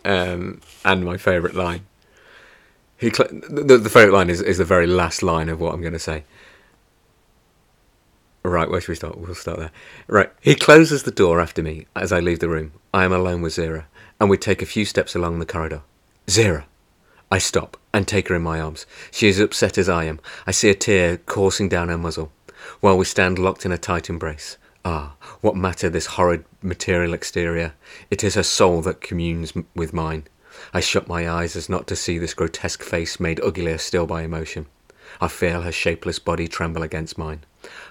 um, 0.04 0.60
and 0.84 1.04
my 1.04 1.16
favorite 1.16 1.54
line 1.54 1.84
he 2.98 3.10
cl- 3.10 3.28
the, 3.30 3.78
the 3.78 3.90
favourite 3.90 4.16
line 4.16 4.30
is, 4.30 4.40
is 4.40 4.58
the 4.58 4.64
very 4.64 4.86
last 4.86 5.22
line 5.22 5.48
of 5.48 5.60
what 5.60 5.74
I'm 5.74 5.80
going 5.80 5.92
to 5.92 5.98
say. 5.98 6.24
Right, 8.42 8.70
where 8.70 8.80
should 8.80 8.90
we 8.90 8.94
start? 8.94 9.18
We'll 9.18 9.34
start 9.34 9.58
there. 9.58 9.72
Right, 10.06 10.30
he 10.40 10.54
closes 10.54 11.02
the 11.02 11.10
door 11.10 11.40
after 11.40 11.62
me 11.62 11.86
as 11.96 12.12
I 12.12 12.20
leave 12.20 12.38
the 12.38 12.48
room. 12.48 12.72
I 12.94 13.04
am 13.04 13.12
alone 13.12 13.42
with 13.42 13.54
Zira, 13.54 13.84
and 14.20 14.30
we 14.30 14.38
take 14.38 14.62
a 14.62 14.66
few 14.66 14.84
steps 14.84 15.14
along 15.14 15.38
the 15.38 15.46
corridor. 15.46 15.82
Zira! 16.26 16.64
I 17.30 17.38
stop 17.38 17.76
and 17.92 18.06
take 18.06 18.28
her 18.28 18.36
in 18.36 18.42
my 18.42 18.60
arms. 18.60 18.86
She 19.10 19.26
is 19.26 19.40
upset 19.40 19.76
as 19.78 19.88
I 19.88 20.04
am. 20.04 20.20
I 20.46 20.52
see 20.52 20.70
a 20.70 20.74
tear 20.74 21.16
coursing 21.16 21.68
down 21.68 21.88
her 21.88 21.98
muzzle. 21.98 22.30
While 22.80 22.98
we 22.98 23.04
stand 23.04 23.38
locked 23.38 23.64
in 23.64 23.72
a 23.72 23.78
tight 23.78 24.08
embrace, 24.10 24.56
Ah, 24.84 25.14
what 25.40 25.56
matter 25.56 25.90
this 25.90 26.06
horrid 26.06 26.44
material 26.62 27.12
exterior? 27.12 27.74
It 28.08 28.22
is 28.22 28.34
her 28.36 28.44
soul 28.44 28.82
that 28.82 29.00
communes 29.00 29.52
m- 29.56 29.66
with 29.74 29.92
mine. 29.92 30.28
I 30.72 30.78
shut 30.78 31.08
my 31.08 31.28
eyes 31.28 31.56
as 31.56 31.68
not 31.68 31.88
to 31.88 31.96
see 31.96 32.18
this 32.18 32.34
grotesque 32.34 32.84
face 32.84 33.18
made 33.18 33.40
uglier 33.40 33.78
still 33.78 34.06
by 34.06 34.22
emotion. 34.22 34.66
I 35.20 35.28
feel 35.28 35.62
her 35.62 35.72
shapeless 35.72 36.20
body 36.20 36.46
tremble 36.46 36.82
against 36.84 37.18
mine. 37.18 37.44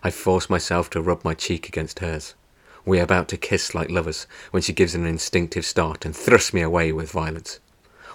I 0.03 0.09
force 0.09 0.49
myself 0.49 0.89
to 0.91 1.01
rub 1.01 1.25
my 1.25 1.33
cheek 1.33 1.67
against 1.67 1.99
hers. 1.99 2.33
We 2.85 2.99
are 2.99 3.03
about 3.03 3.27
to 3.29 3.37
kiss 3.37 3.75
like 3.75 3.89
lovers 3.89 4.25
when 4.51 4.63
she 4.63 4.71
gives 4.71 4.95
an 4.95 5.05
instinctive 5.05 5.65
start 5.65 6.05
and 6.05 6.15
thrusts 6.15 6.53
me 6.53 6.61
away 6.61 6.93
with 6.93 7.11
violence. 7.11 7.59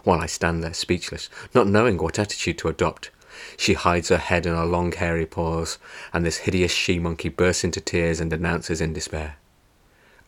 While 0.05 0.21
I 0.21 0.26
stand 0.26 0.62
there 0.62 0.73
speechless, 0.73 1.29
not 1.55 1.67
knowing 1.67 1.99
what 1.99 2.19
attitude 2.19 2.57
to 2.59 2.69
adopt, 2.69 3.11
she 3.56 3.75
hides 3.75 4.09
her 4.09 4.18
head 4.18 4.47
in 4.47 4.54
her 4.54 4.64
long 4.64 4.92
hairy 4.92 5.26
paws, 5.26 5.78
and 6.12 6.25
this 6.25 6.38
hideous 6.38 6.73
she 6.73 6.99
monkey 6.99 7.28
bursts 7.28 7.64
into 7.64 7.80
tears 7.80 8.20
and 8.20 8.32
announces 8.32 8.80
in 8.80 8.92
despair. 8.92 9.37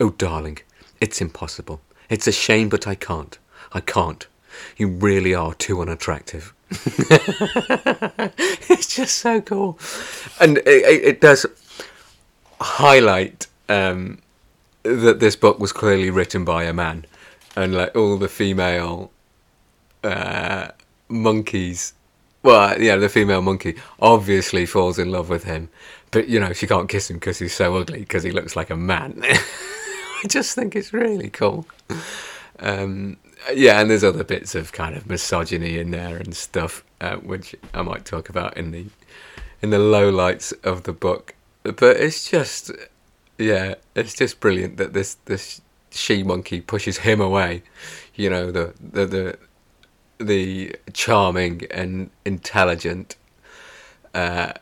Oh, 0.00 0.10
darling, 0.10 0.58
it's 1.00 1.20
impossible. 1.20 1.80
It's 2.08 2.26
a 2.26 2.32
shame, 2.32 2.68
but 2.68 2.86
I 2.86 2.94
can't. 2.94 3.38
I 3.72 3.80
can't. 3.80 4.26
You 4.76 4.88
really 4.88 5.34
are 5.34 5.54
too 5.54 5.80
unattractive. 5.80 6.52
it's 8.70 8.94
just 8.94 9.18
so 9.18 9.40
cool. 9.40 9.78
And 10.40 10.58
it, 10.58 10.66
it, 10.66 11.04
it 11.04 11.20
does 11.20 11.46
highlight 12.60 13.46
um, 13.68 14.20
that 14.82 15.20
this 15.20 15.36
book 15.36 15.58
was 15.58 15.72
clearly 15.72 16.10
written 16.10 16.44
by 16.44 16.64
a 16.64 16.72
man. 16.72 17.06
And 17.56 17.74
like 17.74 17.94
all 17.96 18.16
the 18.16 18.28
female 18.28 19.10
uh, 20.02 20.68
monkeys 21.08 21.94
well, 22.42 22.80
yeah, 22.80 22.96
the 22.96 23.08
female 23.08 23.42
monkey 23.42 23.76
obviously 24.00 24.66
falls 24.66 24.98
in 24.98 25.10
love 25.10 25.28
with 25.28 25.44
him, 25.44 25.68
but 26.10 26.28
you 26.28 26.40
know 26.40 26.52
she 26.52 26.66
can't 26.66 26.88
kiss 26.88 27.10
him 27.10 27.16
because 27.16 27.38
he's 27.38 27.54
so 27.54 27.76
ugly 27.76 28.00
because 28.00 28.22
he 28.22 28.30
looks 28.30 28.56
like 28.56 28.70
a 28.70 28.76
man. 28.76 29.22
I 29.24 30.28
just 30.28 30.54
think 30.54 30.76
it's 30.76 30.92
really 30.92 31.30
cool. 31.30 31.66
Um, 32.58 33.16
yeah, 33.52 33.80
and 33.80 33.90
there's 33.90 34.04
other 34.04 34.24
bits 34.24 34.54
of 34.54 34.72
kind 34.72 34.96
of 34.96 35.08
misogyny 35.08 35.78
in 35.78 35.90
there 35.90 36.16
and 36.16 36.34
stuff, 36.34 36.84
uh, 37.00 37.16
which 37.16 37.56
I 37.74 37.82
might 37.82 38.04
talk 38.04 38.28
about 38.28 38.56
in 38.56 38.70
the 38.70 38.86
in 39.60 39.70
the 39.70 39.78
lowlights 39.78 40.52
of 40.64 40.84
the 40.84 40.92
book. 40.92 41.34
But 41.62 41.96
it's 41.96 42.28
just, 42.28 42.72
yeah, 43.38 43.76
it's 43.94 44.14
just 44.14 44.40
brilliant 44.40 44.76
that 44.76 44.92
this 44.92 45.16
this 45.24 45.60
she 45.90 46.22
monkey 46.22 46.60
pushes 46.60 46.98
him 46.98 47.20
away. 47.20 47.62
You 48.14 48.30
know, 48.30 48.50
the 48.50 48.74
the 48.80 49.06
the 49.06 49.38
the 50.18 50.76
charming 50.92 51.62
and 51.70 52.10
intelligent 52.24 53.16
uh, 54.14 54.52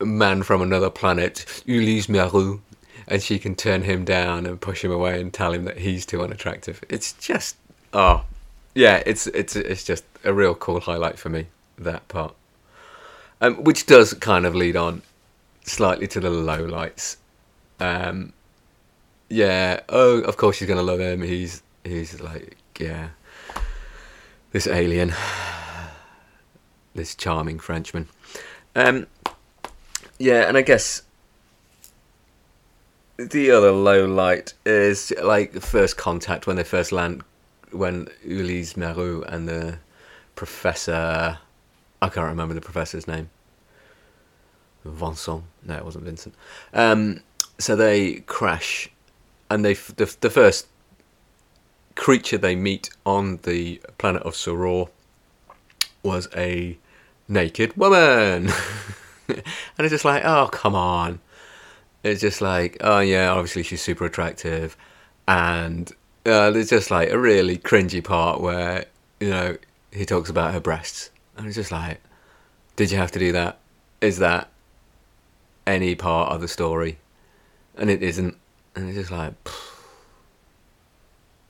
man 0.00 0.42
from 0.42 0.62
another 0.62 0.90
planet, 0.90 1.62
Ulysse 1.66 2.06
Merou, 2.06 2.60
and 3.08 3.22
she 3.22 3.38
can 3.38 3.54
turn 3.54 3.82
him 3.82 4.04
down 4.04 4.46
and 4.46 4.60
push 4.60 4.84
him 4.84 4.90
away 4.90 5.20
and 5.20 5.32
tell 5.32 5.52
him 5.52 5.64
that 5.64 5.78
he's 5.78 6.04
too 6.04 6.22
unattractive. 6.22 6.82
It's 6.88 7.12
just, 7.14 7.56
oh, 7.92 8.24
yeah, 8.74 9.02
it's 9.06 9.26
it's 9.28 9.56
it's 9.56 9.84
just 9.84 10.04
a 10.24 10.32
real 10.32 10.54
cool 10.54 10.80
highlight 10.80 11.18
for 11.18 11.28
me 11.28 11.46
that 11.78 12.06
part, 12.08 12.34
um, 13.40 13.62
which 13.64 13.86
does 13.86 14.12
kind 14.14 14.44
of 14.44 14.54
lead 14.54 14.76
on 14.76 15.02
slightly 15.64 16.06
to 16.08 16.20
the 16.20 16.30
lowlights. 16.30 17.16
Um, 17.80 18.32
yeah, 19.28 19.80
oh, 19.88 20.20
of 20.20 20.36
course 20.36 20.56
she's 20.56 20.68
gonna 20.68 20.82
love 20.82 21.00
him. 21.00 21.22
He's 21.22 21.62
he's 21.84 22.20
like, 22.20 22.56
yeah, 22.78 23.10
this 24.56 24.66
alien, 24.66 25.12
this 26.94 27.14
charming 27.14 27.58
Frenchman. 27.58 28.08
Um, 28.74 29.06
yeah, 30.18 30.48
and 30.48 30.56
I 30.56 30.62
guess 30.62 31.02
the 33.18 33.50
other 33.50 33.70
low 33.70 34.06
light 34.06 34.54
is 34.64 35.12
like 35.22 35.60
first 35.60 35.98
contact 35.98 36.46
when 36.46 36.56
they 36.56 36.64
first 36.64 36.90
land, 36.90 37.22
when 37.70 38.08
Ulysse 38.24 38.78
Merou 38.78 39.30
and 39.30 39.46
the 39.46 39.76
professor, 40.36 41.36
I 42.00 42.08
can't 42.08 42.26
remember 42.26 42.54
the 42.54 42.62
professor's 42.62 43.06
name. 43.06 43.28
Vincent, 44.86 45.44
no, 45.66 45.76
it 45.76 45.84
wasn't 45.84 46.04
Vincent. 46.04 46.34
Um, 46.72 47.20
so 47.58 47.76
they 47.76 48.20
crash, 48.20 48.88
and 49.50 49.62
they 49.62 49.74
the, 49.74 50.16
the 50.22 50.30
first 50.30 50.66
creature 51.96 52.38
they 52.38 52.54
meet 52.54 52.90
on 53.04 53.38
the 53.42 53.80
planet 53.98 54.22
of 54.22 54.34
Soror 54.34 54.88
was 56.02 56.28
a 56.36 56.78
naked 57.26 57.76
woman. 57.76 58.48
and 59.28 59.42
it's 59.78 59.90
just 59.90 60.04
like, 60.04 60.24
oh, 60.24 60.48
come 60.52 60.74
on. 60.74 61.18
It's 62.04 62.20
just 62.20 62.40
like, 62.40 62.76
oh, 62.82 63.00
yeah, 63.00 63.30
obviously 63.30 63.64
she's 63.64 63.82
super 63.82 64.04
attractive. 64.04 64.76
And 65.26 65.90
uh, 66.24 66.52
there's 66.52 66.70
just 66.70 66.90
like 66.90 67.10
a 67.10 67.18
really 67.18 67.58
cringy 67.58 68.04
part 68.04 68.40
where, 68.40 68.84
you 69.18 69.30
know, 69.30 69.56
he 69.90 70.04
talks 70.04 70.30
about 70.30 70.52
her 70.52 70.60
breasts. 70.60 71.10
And 71.36 71.46
it's 71.46 71.56
just 71.56 71.72
like, 71.72 72.00
did 72.76 72.90
you 72.90 72.98
have 72.98 73.10
to 73.12 73.18
do 73.18 73.32
that? 73.32 73.58
Is 74.00 74.18
that 74.18 74.48
any 75.66 75.94
part 75.94 76.32
of 76.32 76.40
the 76.40 76.48
story? 76.48 76.98
And 77.76 77.90
it 77.90 78.02
isn't. 78.02 78.36
And 78.76 78.88
it's 78.88 78.98
just 78.98 79.10
like, 79.10 79.32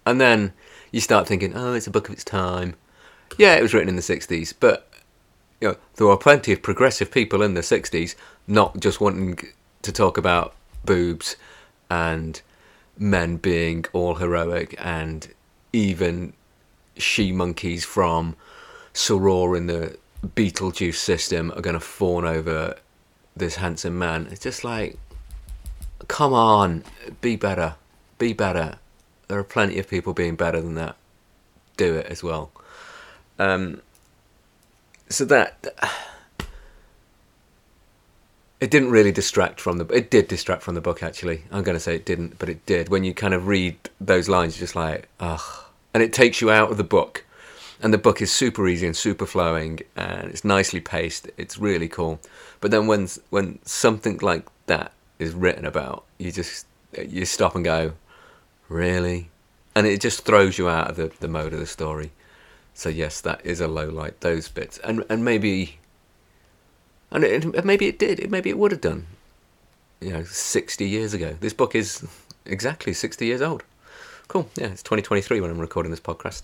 and 0.06 0.20
then 0.20 0.52
you 0.92 1.00
start 1.00 1.26
thinking, 1.26 1.52
oh, 1.54 1.74
it's 1.74 1.88
a 1.88 1.90
book 1.90 2.08
of 2.08 2.14
its 2.14 2.24
time. 2.24 2.76
Yeah, 3.36 3.56
it 3.56 3.62
was 3.62 3.74
written 3.74 3.88
in 3.88 3.96
the 3.96 4.02
60s, 4.02 4.54
but 4.58 4.88
you 5.60 5.68
know, 5.68 5.76
there 5.96 6.06
were 6.06 6.16
plenty 6.16 6.52
of 6.52 6.62
progressive 6.62 7.10
people 7.10 7.42
in 7.42 7.54
the 7.54 7.60
60s 7.60 8.14
not 8.46 8.78
just 8.78 9.00
wanting 9.00 9.38
to 9.82 9.92
talk 9.92 10.16
about 10.16 10.54
boobs 10.84 11.36
and 11.90 12.40
men 12.96 13.36
being 13.36 13.84
all 13.92 14.14
heroic 14.14 14.74
and 14.78 15.34
even 15.72 16.32
she 16.96 17.32
monkeys 17.32 17.84
from 17.84 18.36
Soror 18.94 19.56
in 19.56 19.66
the 19.66 19.98
Betelgeuse 20.34 20.98
system 20.98 21.52
are 21.56 21.60
going 21.60 21.74
to 21.74 21.80
fawn 21.80 22.24
over 22.24 22.76
this 23.36 23.56
handsome 23.56 23.98
man. 23.98 24.28
It's 24.30 24.40
just 24.40 24.64
like, 24.64 24.98
come 26.08 26.32
on, 26.32 26.84
be 27.20 27.36
better, 27.36 27.74
be 28.18 28.32
better 28.32 28.78
there 29.28 29.38
are 29.38 29.44
plenty 29.44 29.78
of 29.78 29.88
people 29.88 30.12
being 30.12 30.36
better 30.36 30.60
than 30.60 30.74
that 30.74 30.96
do 31.76 31.94
it 31.94 32.06
as 32.06 32.22
well. 32.22 32.50
Um, 33.38 33.82
so 35.08 35.24
that 35.26 35.66
it 38.60 38.70
didn't 38.70 38.90
really 38.90 39.12
distract 39.12 39.60
from 39.60 39.78
the. 39.78 39.86
It 39.86 40.10
did 40.10 40.28
distract 40.28 40.62
from 40.62 40.74
the 40.74 40.80
book. 40.80 41.02
Actually, 41.02 41.42
I'm 41.50 41.62
going 41.62 41.76
to 41.76 41.80
say 41.80 41.94
it 41.94 42.06
didn't, 42.06 42.38
but 42.38 42.48
it 42.48 42.64
did. 42.66 42.88
When 42.88 43.04
you 43.04 43.14
kind 43.14 43.34
of 43.34 43.46
read 43.46 43.76
those 44.00 44.28
lines, 44.28 44.56
you're 44.56 44.64
just 44.64 44.76
like, 44.76 45.08
ugh, 45.20 45.64
and 45.92 46.02
it 46.02 46.12
takes 46.12 46.40
you 46.40 46.50
out 46.50 46.70
of 46.70 46.76
the 46.76 46.84
book. 46.84 47.24
And 47.82 47.92
the 47.92 47.98
book 47.98 48.22
is 48.22 48.32
super 48.32 48.66
easy 48.66 48.86
and 48.86 48.96
super 48.96 49.26
flowing, 49.26 49.80
and 49.96 50.30
it's 50.30 50.46
nicely 50.46 50.80
paced. 50.80 51.28
It's 51.36 51.58
really 51.58 51.88
cool. 51.88 52.20
But 52.60 52.70
then 52.70 52.86
when 52.86 53.08
when 53.28 53.58
something 53.66 54.18
like 54.22 54.46
that 54.64 54.92
is 55.18 55.34
written 55.34 55.66
about, 55.66 56.04
you 56.16 56.32
just 56.32 56.66
you 56.96 57.26
stop 57.26 57.54
and 57.54 57.62
go, 57.62 57.92
Really? 58.68 59.30
And 59.74 59.86
it 59.86 60.00
just 60.00 60.24
throws 60.24 60.58
you 60.58 60.68
out 60.68 60.90
of 60.90 60.96
the, 60.96 61.12
the 61.20 61.28
mode 61.28 61.52
of 61.52 61.60
the 61.60 61.66
story. 61.66 62.12
So 62.76 62.88
yes, 62.90 63.20
that 63.22 63.44
is 63.44 63.60
a 63.60 63.68
low 63.68 63.88
light. 63.88 64.20
Those 64.20 64.48
bits, 64.48 64.76
and 64.84 65.02
and 65.08 65.24
maybe, 65.24 65.78
and 67.10 67.24
it, 67.24 67.64
maybe 67.64 67.86
it 67.86 67.98
did. 67.98 68.30
Maybe 68.30 68.50
it 68.50 68.58
would 68.58 68.70
have 68.70 68.82
done. 68.82 69.06
You 69.98 70.12
know, 70.12 70.24
sixty 70.24 70.86
years 70.86 71.14
ago. 71.14 71.36
This 71.40 71.54
book 71.54 71.74
is 71.74 72.06
exactly 72.44 72.92
sixty 72.92 73.24
years 73.24 73.40
old. 73.40 73.62
Cool. 74.28 74.50
Yeah, 74.56 74.66
it's 74.66 74.82
twenty 74.82 75.02
twenty 75.02 75.22
three 75.22 75.40
when 75.40 75.50
I'm 75.50 75.58
recording 75.58 75.90
this 75.90 76.00
podcast. 76.00 76.42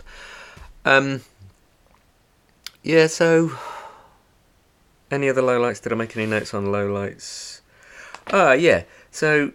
Um. 0.87 1.21
Yeah. 2.83 3.09
So, 3.09 3.52
any 5.11 5.29
other 5.29 5.43
low 5.43 5.61
lights? 5.61 5.81
Did 5.81 5.93
I 5.93 5.97
make 5.97 6.17
any 6.17 6.25
notes 6.25 6.55
on 6.55 6.67
lowlights? 6.67 7.61
Ah, 8.29 8.50
uh, 8.50 8.52
yeah. 8.52 8.85
So 9.11 9.52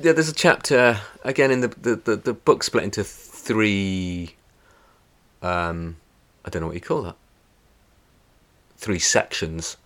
yeah, 0.00 0.12
there's 0.12 0.28
a 0.28 0.34
chapter 0.34 1.00
again 1.24 1.50
in 1.50 1.60
the 1.60 1.68
the, 1.68 1.96
the, 1.96 2.16
the 2.16 2.32
book 2.32 2.62
split 2.62 2.84
into 2.84 3.02
three. 3.02 4.36
Um, 5.42 5.96
I 6.44 6.50
don't 6.50 6.62
know 6.62 6.68
what 6.68 6.74
you 6.74 6.80
call 6.80 7.02
that. 7.02 7.16
Three 8.76 9.00
sections, 9.00 9.76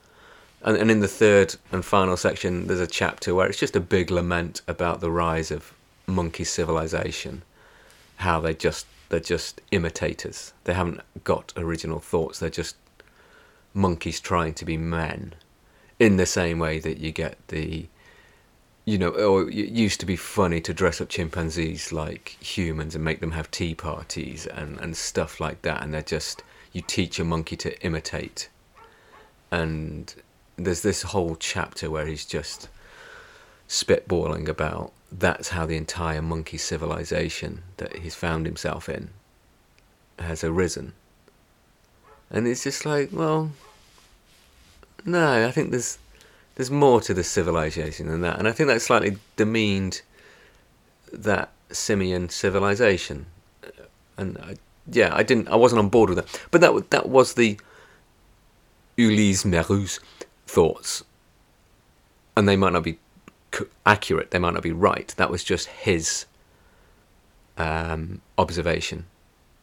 and 0.63 0.77
and 0.77 0.91
in 0.91 1.01
the 1.01 1.09
third 1.09 1.57
and 1.71 1.85
final 1.85 2.17
section, 2.17 2.67
there's 2.67 2.81
a 2.81 2.87
chapter 2.87 3.35
where 3.35 3.49
it's 3.49 3.59
just 3.59 3.77
a 3.77 3.81
big 3.81 4.11
lament 4.11 4.61
about 4.69 5.01
the 5.01 5.11
rise 5.11 5.51
of 5.51 5.73
monkey 6.07 6.45
civilization, 6.45 7.43
how 8.17 8.39
they 8.41 8.55
just 8.55 8.87
they're 9.09 9.21
just 9.21 9.63
imitators. 9.71 10.53
They 10.65 10.75
haven't 10.75 11.01
got 11.25 11.55
original 11.57 12.01
thoughts. 12.01 12.39
They're 12.39 12.51
just 12.51 12.77
monkeys 13.73 14.21
trying 14.21 14.53
to 14.55 14.67
be 14.67 14.77
men, 14.77 15.35
in 15.99 16.17
the 16.17 16.27
same 16.27 16.59
way 16.59 16.79
that 16.81 16.99
you 16.99 17.13
get 17.13 17.39
the 17.49 17.87
you 18.85 18.99
know, 18.99 19.11
or 19.11 19.49
it 19.49 19.55
used 19.55 20.01
to 20.01 20.07
be 20.07 20.17
funny 20.17 20.61
to 20.61 20.75
dress 20.75 21.01
up 21.01 21.09
chimpanzees 21.09 21.93
like 21.93 22.37
humans 22.41 22.95
and 22.95 23.05
make 23.05 23.21
them 23.21 23.31
have 23.33 23.51
tea 23.51 23.75
parties 23.75 24.47
and, 24.47 24.79
and 24.81 24.97
stuff 24.97 25.41
like 25.41 25.63
that. 25.63 25.83
And 25.83 25.95
they're 25.95 26.03
just, 26.03 26.43
you 26.73 26.83
teach 26.83 27.21
a 27.21 27.25
monkey 27.25 27.57
to 27.59 27.81
imitate. 27.83 28.49
And 29.51 30.13
there's 30.57 30.83
this 30.83 31.03
whole 31.03 31.37
chapter 31.37 31.91
where 31.91 32.07
he's 32.07 32.25
just 32.25 32.69
spitballing 33.69 34.49
about 34.49 34.93
that's 35.11 35.51
how 35.51 35.67
the 35.67 35.77
entire 35.77 36.23
monkey 36.23 36.57
civilization 36.57 37.63
that 37.77 37.97
he's 37.99 38.15
found 38.15 38.47
himself 38.47 38.89
in 38.89 39.11
has 40.19 40.43
arisen. 40.43 40.93
And 42.31 42.49
it's 42.49 42.65
just 42.65 42.87
like, 42.87 43.11
well, 43.13 43.53
no, 45.05 45.47
I 45.47 45.51
think 45.51 45.71
there's 45.71 45.99
there's 46.55 46.71
more 46.71 47.01
to 47.01 47.15
the 47.15 47.25
civilization 47.25 48.09
than 48.09 48.21
that, 48.23 48.39
and 48.39 48.47
I 48.47 48.53
think 48.53 48.69
that 48.69 48.83
slightly 48.83 49.19
demeaned 49.37 50.03
that 51.13 51.51
simian 51.71 52.29
civilization. 52.29 53.27
And 54.17 54.39
I, 54.39 54.57
yeah, 54.91 55.15
I 55.15 55.23
didn't, 55.23 55.49
I 55.49 55.57
wasn't 55.57 55.81
on 55.81 55.89
board 55.89 56.11
with 56.11 56.19
that. 56.19 56.41
But 56.51 56.61
that 56.61 56.91
that 56.91 57.09
was 57.09 57.35
the 57.35 57.59
Ulysse 58.97 59.45
Merou's 59.45 60.01
thoughts, 60.47 61.05
and 62.37 62.49
they 62.49 62.57
might 62.57 62.73
not 62.73 62.85
be 62.85 62.99
accurate. 63.87 64.31
They 64.31 64.39
might 64.39 64.55
not 64.55 64.63
be 64.63 64.73
right. 64.73 65.09
That 65.17 65.31
was 65.31 65.45
just 65.45 65.69
his 65.69 66.27
um, 67.57 68.21
observation. 68.37 69.07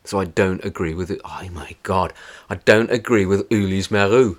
So 0.03 0.19
I 0.19 0.25
don't 0.25 0.63
agree 0.65 0.93
with 0.93 1.11
it. 1.11 1.21
Oh 1.23 1.47
my 1.51 1.75
god, 1.83 2.13
I 2.49 2.55
don't 2.55 2.89
agree 2.89 3.25
with 3.25 3.47
Ulysse 3.51 3.89
Merou, 3.89 4.37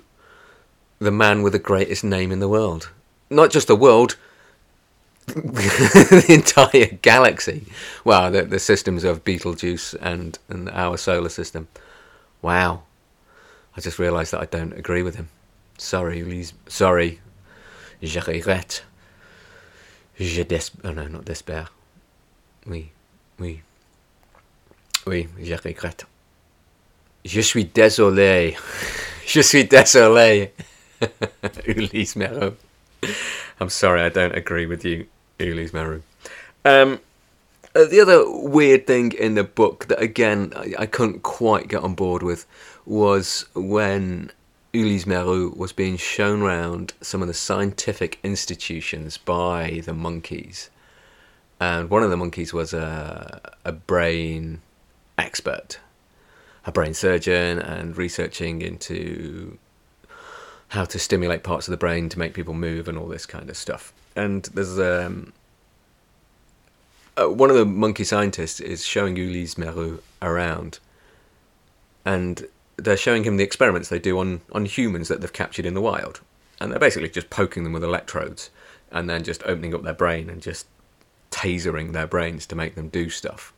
the 1.01 1.11
man 1.11 1.41
with 1.41 1.53
the 1.53 1.59
greatest 1.59 2.03
name 2.03 2.31
in 2.31 2.39
the 2.39 2.47
world. 2.47 2.91
Not 3.29 3.49
just 3.49 3.67
the 3.67 3.75
world, 3.75 4.17
the 5.25 6.25
entire 6.29 6.97
galaxy. 7.01 7.65
Well, 8.05 8.29
the, 8.29 8.43
the 8.43 8.59
systems 8.59 9.03
of 9.03 9.23
Betelgeuse 9.23 9.95
and, 9.95 10.37
and 10.47 10.69
our 10.69 10.97
solar 10.97 11.29
system. 11.29 11.67
Wow. 12.41 12.83
I 13.75 13.81
just 13.81 13.97
realised 13.97 14.31
that 14.33 14.41
I 14.41 14.45
don't 14.45 14.73
agree 14.73 15.01
with 15.01 15.15
him. 15.15 15.29
Sorry, 15.77 16.19
Ulysse. 16.19 16.53
Sorry. 16.67 17.19
Je 18.01 18.19
regrette. 18.19 18.83
Je 20.19 20.43
des... 20.43 20.69
Oh 20.83 20.91
no, 20.91 21.07
not 21.07 21.25
despair. 21.25 21.69
Oui. 22.67 22.91
Oui. 23.39 23.61
Oui, 25.07 25.27
je 25.41 25.55
regrette. 25.55 26.05
Je 27.25 27.41
suis 27.41 27.65
désolé. 27.65 28.55
Je 29.25 29.41
suis 29.41 29.63
désolé. 29.63 30.51
Ulysse 31.67 32.15
Merou. 32.15 32.55
I'm 33.59 33.69
sorry, 33.69 34.01
I 34.01 34.09
don't 34.09 34.35
agree 34.35 34.65
with 34.65 34.85
you, 34.85 35.07
Ulysse 35.39 35.71
Merou. 35.71 36.01
Um, 36.63 36.99
uh, 37.75 37.85
the 37.85 37.99
other 37.99 38.23
weird 38.29 38.85
thing 38.85 39.11
in 39.13 39.35
the 39.35 39.43
book 39.43 39.87
that, 39.87 40.01
again, 40.01 40.53
I, 40.55 40.73
I 40.79 40.85
couldn't 40.85 41.23
quite 41.23 41.67
get 41.67 41.83
on 41.83 41.95
board 41.95 42.21
with 42.21 42.45
was 42.85 43.45
when 43.53 44.31
Ulysse 44.73 45.05
Merou 45.05 45.55
was 45.55 45.73
being 45.73 45.97
shown 45.97 46.41
around 46.41 46.93
some 47.01 47.21
of 47.21 47.27
the 47.27 47.33
scientific 47.33 48.19
institutions 48.23 49.17
by 49.17 49.81
the 49.85 49.93
monkeys. 49.93 50.69
And 51.59 51.89
one 51.89 52.03
of 52.03 52.09
the 52.09 52.17
monkeys 52.17 52.53
was 52.53 52.73
a, 52.73 53.55
a 53.65 53.71
brain 53.71 54.61
expert, 55.17 55.79
a 56.65 56.71
brain 56.71 56.93
surgeon, 56.93 57.59
and 57.59 57.97
researching 57.97 58.61
into 58.61 59.57
how 60.71 60.85
to 60.85 60.97
stimulate 60.97 61.43
parts 61.43 61.67
of 61.67 61.71
the 61.71 61.77
brain 61.77 62.07
to 62.07 62.17
make 62.17 62.33
people 62.33 62.53
move 62.53 62.87
and 62.87 62.97
all 62.97 63.07
this 63.07 63.25
kind 63.25 63.49
of 63.49 63.57
stuff. 63.57 63.91
And 64.15 64.43
there's 64.53 64.79
um, 64.79 65.33
uh, 67.17 67.27
one 67.27 67.49
of 67.49 67.57
the 67.57 67.65
monkey 67.65 68.05
scientists 68.05 68.61
is 68.61 68.85
showing 68.85 69.17
Ulysse 69.17 69.55
Merou 69.55 69.99
around, 70.21 70.79
and 72.05 72.47
they're 72.77 72.95
showing 72.95 73.25
him 73.25 73.35
the 73.35 73.43
experiments 73.43 73.89
they 73.89 73.99
do 73.99 74.17
on, 74.17 74.39
on 74.53 74.63
humans 74.63 75.09
that 75.09 75.19
they've 75.19 75.33
captured 75.33 75.65
in 75.65 75.73
the 75.73 75.81
wild. 75.81 76.21
And 76.61 76.71
they're 76.71 76.79
basically 76.79 77.09
just 77.09 77.29
poking 77.29 77.63
them 77.63 77.73
with 77.73 77.83
electrodes 77.83 78.49
and 78.91 79.09
then 79.09 79.23
just 79.23 79.43
opening 79.43 79.75
up 79.75 79.83
their 79.83 79.93
brain 79.93 80.29
and 80.29 80.41
just 80.41 80.67
tasering 81.31 81.91
their 81.91 82.07
brains 82.07 82.45
to 82.45 82.55
make 82.55 82.75
them 82.75 82.87
do 82.87 83.09
stuff. 83.09 83.51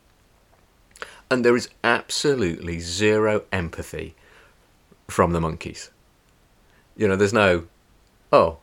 And 1.30 1.44
there 1.44 1.56
is 1.56 1.68
absolutely 1.84 2.80
zero 2.80 3.42
empathy 3.52 4.16
from 5.06 5.32
the 5.32 5.40
monkeys. 5.40 5.90
You 6.96 7.08
know, 7.08 7.16
there's 7.16 7.32
no, 7.32 7.66
oh, 8.32 8.58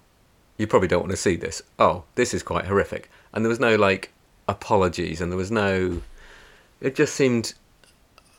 you 0.57 0.67
probably 0.67 0.87
don't 0.87 1.01
want 1.01 1.11
to 1.11 1.17
see 1.17 1.35
this. 1.35 1.61
Oh, 1.79 2.03
this 2.15 2.33
is 2.33 2.43
quite 2.43 2.65
horrific. 2.65 3.09
And 3.33 3.43
there 3.43 3.49
was 3.49 3.59
no 3.59 3.75
like 3.75 4.11
apologies 4.47 5.21
and 5.21 5.31
there 5.31 5.37
was 5.37 5.51
no. 5.51 6.01
It 6.79 6.95
just 6.95 7.15
seemed 7.15 7.53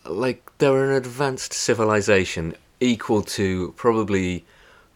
like 0.04 0.50
they 0.58 0.68
were 0.68 0.90
an 0.90 0.96
advanced 0.96 1.52
civilization 1.52 2.54
equal 2.80 3.22
to 3.22 3.72
probably 3.76 4.44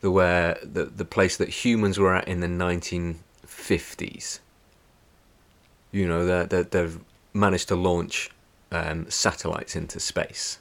the 0.00 0.11
where 0.11 0.59
the 0.62 0.85
the 0.85 1.04
place 1.04 1.37
that 1.37 1.48
humans 1.48 1.98
were 1.98 2.14
at 2.14 2.28
in 2.28 2.40
the 2.40 2.46
1950s. 2.46 4.40
You 5.92 6.06
know, 6.06 6.26
that 6.26 6.50
they, 6.50 6.62
they've 6.62 7.00
managed 7.32 7.68
to 7.68 7.76
launch 7.76 8.30
um, 8.72 9.11
satellites 9.11 9.76
into 9.76 10.00
space. 10.00 10.59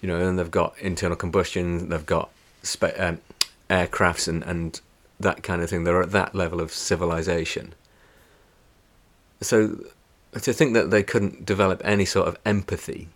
You 0.00 0.08
know, 0.08 0.28
and 0.28 0.38
they've 0.38 0.50
got 0.50 0.78
internal 0.78 1.16
combustion, 1.16 1.88
they've 1.88 2.06
got 2.06 2.30
spa- 2.62 2.92
um, 2.98 3.20
aircrafts 3.70 4.28
and, 4.28 4.42
and 4.44 4.80
that 5.20 5.42
kind 5.42 5.62
of 5.62 5.70
thing. 5.70 5.84
They're 5.84 6.02
at 6.02 6.12
that 6.12 6.34
level 6.34 6.60
of 6.60 6.72
civilization. 6.72 7.74
So 9.40 9.78
to 10.32 10.52
think 10.52 10.74
that 10.74 10.90
they 10.90 11.02
couldn't 11.02 11.46
develop 11.46 11.80
any 11.84 12.04
sort 12.04 12.28
of 12.28 12.36
empathy 12.44 13.08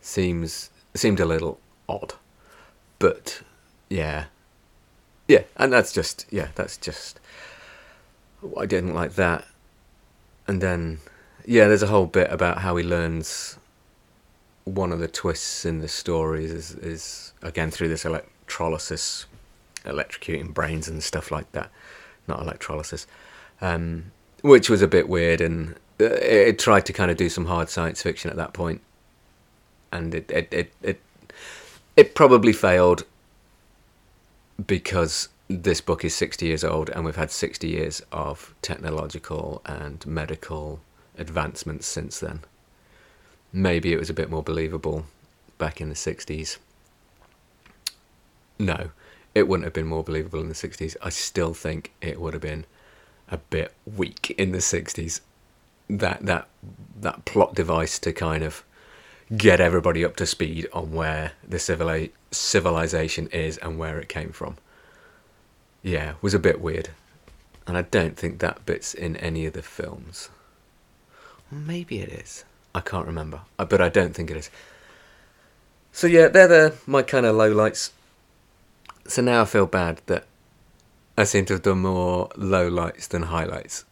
seems 0.00 0.70
seemed 0.94 1.20
a 1.20 1.24
little 1.24 1.58
odd. 1.88 2.14
But 2.98 3.42
yeah, 3.88 4.26
yeah, 5.28 5.42
and 5.56 5.72
that's 5.72 5.92
just 5.92 6.26
yeah, 6.30 6.48
that's 6.54 6.76
just 6.76 7.20
I 8.58 8.66
didn't 8.66 8.94
like 8.94 9.14
that. 9.14 9.46
And 10.46 10.60
then 10.60 11.00
yeah, 11.46 11.68
there's 11.68 11.82
a 11.82 11.88
whole 11.88 12.06
bit 12.06 12.30
about 12.30 12.58
how 12.58 12.76
he 12.76 12.84
learns. 12.84 13.58
One 14.64 14.92
of 14.92 14.98
the 14.98 15.08
twists 15.08 15.64
in 15.64 15.80
the 15.80 15.88
stories 15.88 16.50
is 16.50 16.74
is 16.76 17.32
again 17.42 17.70
through 17.70 17.88
this 17.88 18.04
electrolysis, 18.04 19.26
electrocuting 19.84 20.54
brains 20.54 20.88
and 20.88 21.02
stuff 21.02 21.30
like 21.30 21.50
that. 21.52 21.70
Not 22.26 22.40
electrolysis, 22.40 23.06
um, 23.60 24.12
which 24.40 24.70
was 24.70 24.80
a 24.80 24.88
bit 24.88 25.08
weird 25.08 25.42
and 25.42 25.74
uh, 26.00 26.06
it 26.06 26.58
tried 26.58 26.86
to 26.86 26.92
kind 26.92 27.10
of 27.10 27.16
do 27.16 27.28
some 27.28 27.46
hard 27.46 27.68
science 27.68 28.02
fiction 28.02 28.30
at 28.30 28.36
that 28.36 28.52
point, 28.52 28.80
and 29.92 30.14
it 30.14 30.30
it 30.30 30.48
it 30.52 30.72
it, 30.82 31.00
it 31.96 32.14
probably 32.14 32.52
failed 32.52 33.04
because 34.66 35.28
this 35.48 35.80
book 35.80 36.04
is 36.04 36.14
60 36.14 36.46
years 36.46 36.64
old 36.64 36.88
and 36.90 37.04
we've 37.04 37.16
had 37.16 37.30
60 37.30 37.68
years 37.68 38.02
of 38.12 38.54
technological 38.62 39.60
and 39.66 40.06
medical 40.06 40.80
advancements 41.18 41.86
since 41.86 42.18
then. 42.20 42.40
Maybe 43.56 43.92
it 43.92 44.00
was 44.00 44.10
a 44.10 44.14
bit 44.14 44.28
more 44.28 44.42
believable 44.42 45.06
back 45.58 45.80
in 45.80 45.88
the 45.88 45.94
60s. 45.94 46.58
No, 48.58 48.90
it 49.32 49.46
wouldn't 49.46 49.64
have 49.64 49.72
been 49.72 49.86
more 49.86 50.02
believable 50.02 50.40
in 50.40 50.48
the 50.48 50.54
60s. 50.56 50.96
I 51.00 51.10
still 51.10 51.54
think 51.54 51.92
it 52.00 52.20
would 52.20 52.34
have 52.34 52.42
been 52.42 52.64
a 53.30 53.36
bit 53.36 53.72
weak 53.86 54.34
in 54.36 54.50
the 54.50 54.58
60s 54.58 55.20
that 55.88 56.26
that 56.26 56.48
that 57.00 57.24
plot 57.24 57.54
device 57.54 58.00
to 58.00 58.12
kind 58.12 58.42
of 58.42 58.64
get 59.36 59.60
everybody 59.60 60.04
up 60.04 60.16
to 60.16 60.26
speed 60.26 60.66
on 60.72 60.92
where 60.92 61.32
the 61.46 61.58
civili- 61.58 62.12
civilization 62.32 63.28
is 63.28 63.56
and 63.58 63.78
where 63.78 64.00
it 64.00 64.08
came 64.08 64.32
from. 64.32 64.56
Yeah, 65.80 66.14
was 66.20 66.34
a 66.34 66.40
bit 66.40 66.60
weird. 66.60 66.90
And 67.68 67.76
I 67.76 67.82
don't 67.82 68.16
think 68.16 68.40
that 68.40 68.66
bit's 68.66 68.94
in 68.94 69.16
any 69.18 69.46
of 69.46 69.52
the 69.52 69.62
films. 69.62 70.28
Maybe 71.52 72.00
it 72.00 72.08
is. 72.08 72.44
I 72.74 72.80
can't 72.80 73.06
remember. 73.06 73.40
But 73.56 73.80
I 73.80 73.88
don't 73.88 74.14
think 74.14 74.30
it 74.30 74.36
is. 74.36 74.50
So 75.92 76.06
yeah, 76.06 76.28
they're 76.28 76.48
the, 76.48 76.74
my 76.86 77.02
kind 77.02 77.24
of 77.24 77.36
lowlights. 77.36 77.90
So 79.06 79.22
now 79.22 79.42
I 79.42 79.44
feel 79.44 79.66
bad 79.66 80.00
that 80.06 80.24
I 81.16 81.24
seem 81.24 81.44
to 81.46 81.54
have 81.54 81.62
done 81.62 81.82
more 81.82 82.28
lowlights 82.30 83.08
than 83.08 83.22
highlights. 83.24 83.84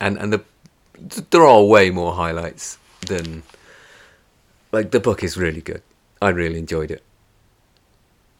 And 0.00 0.16
and 0.18 0.32
the 0.32 0.44
there 1.30 1.44
are 1.44 1.64
way 1.64 1.90
more 1.90 2.12
highlights 2.14 2.78
than 3.06 3.42
like 4.72 4.90
the 4.90 5.00
book 5.00 5.22
is 5.22 5.36
really 5.36 5.60
good. 5.60 5.82
I 6.20 6.28
really 6.28 6.58
enjoyed 6.58 6.90
it. 6.90 7.02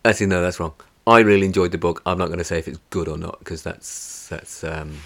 Actually, 0.05 0.27
no, 0.27 0.43
that's 0.43 0.61
wrong. 0.61 0.75
I 1.07 1.21
really 1.21 1.47
enjoyed 1.47 1.73
the 1.73 1.79
book. 1.79 2.03
I'm 2.05 2.19
not 2.19 2.27
going 2.27 2.39
to 2.39 2.45
say 2.45 2.59
if 2.59 2.69
it's 2.69 2.79
good 2.91 3.09
or 3.09 3.17
not 3.17 3.39
because 3.39 3.63
that's 3.63 4.29
that's 4.29 4.63
um, 4.63 4.99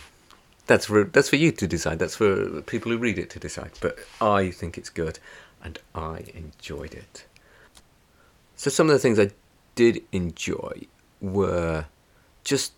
that's 0.72 0.86
for 0.86 1.04
that's 1.04 1.28
for 1.28 1.36
you 1.36 1.52
to 1.52 1.66
decide. 1.66 1.98
That's 1.98 2.16
for 2.16 2.62
people 2.62 2.90
who 2.90 2.98
read 2.98 3.18
it 3.18 3.28
to 3.30 3.38
decide. 3.38 3.72
But 3.80 3.98
I 4.20 4.50
think 4.50 4.78
it's 4.78 4.88
good, 4.88 5.18
and 5.62 5.78
I 5.94 6.24
enjoyed 6.34 6.94
it. 6.94 7.26
So 8.56 8.70
some 8.70 8.88
of 8.88 8.94
the 8.94 8.98
things 8.98 9.18
I 9.18 9.30
did 9.74 10.02
enjoy 10.12 10.86
were 11.20 11.86
just 12.42 12.72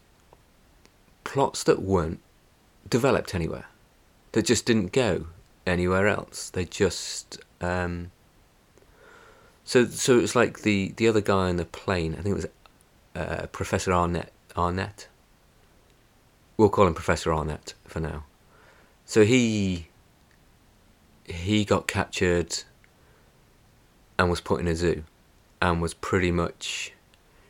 plots 1.22 1.62
that 1.64 1.82
weren't 1.82 2.20
developed 2.90 3.34
anywhere 3.34 3.66
that 4.32 4.44
just 4.44 4.66
didn't 4.66 4.92
go 4.92 5.26
anywhere 5.64 6.08
else. 6.08 6.50
They 6.50 6.64
just 6.64 7.38
um, 7.60 8.10
so 9.64 9.86
so 9.86 10.18
it 10.18 10.22
was 10.22 10.34
like 10.34 10.62
the 10.62 10.92
the 10.96 11.06
other 11.06 11.20
guy 11.20 11.48
on 11.48 11.56
the 11.56 11.64
plane. 11.64 12.14
I 12.14 12.22
think 12.22 12.32
it 12.32 12.42
was 12.42 12.46
uh, 13.14 13.46
Professor 13.52 13.92
Arnett. 13.92 14.32
Arnett. 14.56 15.06
We'll 16.56 16.68
call 16.68 16.86
him 16.86 16.94
Professor 16.94 17.32
Arnett 17.32 17.74
for 17.86 18.00
now. 18.00 18.24
So 19.04 19.24
he 19.24 19.88
he 21.24 21.64
got 21.64 21.86
captured 21.86 22.62
and 24.18 24.30
was 24.30 24.40
put 24.40 24.60
in 24.60 24.68
a 24.68 24.74
zoo 24.74 25.04
and 25.60 25.80
was 25.80 25.94
pretty 25.94 26.30
much 26.30 26.92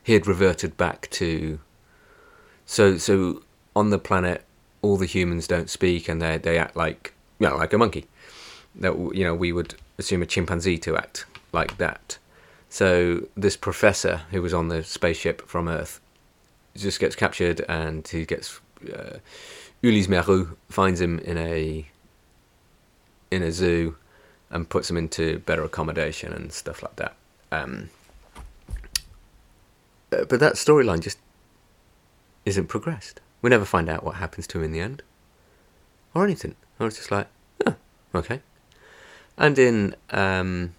he 0.03 0.13
had 0.13 0.27
reverted 0.27 0.77
back 0.77 1.09
to 1.11 1.59
so 2.65 2.97
so 2.97 3.43
on 3.75 3.91
the 3.91 3.99
planet 3.99 4.45
all 4.83 4.97
the 4.97 5.07
humans 5.07 5.49
don't 5.49 5.69
speak 5.69 6.09
and 6.09 6.23
they 6.23 6.39
they 6.39 6.59
act 6.59 6.77
like 6.77 7.15
you 7.41 7.49
know, 7.49 7.57
like 7.57 7.73
a 7.73 7.79
monkey 7.79 8.07
that 8.77 8.97
you 9.15 9.25
know 9.25 9.35
we 9.35 9.53
would 9.53 9.75
assume 9.99 10.23
a 10.23 10.27
chimpanzee 10.27 10.79
to 10.79 10.97
act 10.97 11.27
like 11.53 11.77
that 11.79 12.19
so 12.69 13.27
this 13.37 13.57
professor 13.57 14.23
who 14.31 14.41
was 14.41 14.55
on 14.55 14.69
the 14.69 14.83
spaceship 14.83 15.47
from 15.49 15.69
earth 15.69 16.01
just 16.77 16.99
gets 17.01 17.15
captured 17.15 17.65
and 17.69 18.07
he 18.09 18.25
gets 18.25 18.61
uh, 18.93 19.19
Ulysse 19.83 20.09
Merou 20.09 20.57
finds 20.69 21.01
him 21.01 21.19
in 21.21 21.39
a 21.39 21.87
in 23.31 23.43
a 23.43 23.53
zoo 23.53 23.97
and 24.51 24.69
puts 24.69 24.91
him 24.91 24.97
into 24.97 25.39
better 25.41 25.65
accommodation 25.65 26.33
and 26.33 26.53
stuff 26.53 26.83
like 26.83 26.97
that. 26.97 27.17
Um, 27.51 27.91
uh, 30.13 30.25
but 30.25 30.41
that 30.41 30.55
storyline 30.55 31.01
just 31.01 31.19
isn't 32.45 32.67
progressed. 32.69 33.21
We 33.43 33.51
never 33.51 33.65
find 33.65 33.89
out 33.89 34.05
what 34.05 34.17
happens 34.17 34.47
to 34.49 34.59
him 34.59 34.65
in 34.65 34.73
the 34.73 34.81
end, 34.81 35.03
or 36.15 36.25
anything. 36.25 36.55
I 36.79 36.85
was 36.85 36.97
just 36.97 37.11
like, 37.11 37.27
oh, 37.67 37.77
okay. 38.15 38.41
And 39.37 39.59
in 39.59 39.97
um, 40.11 40.75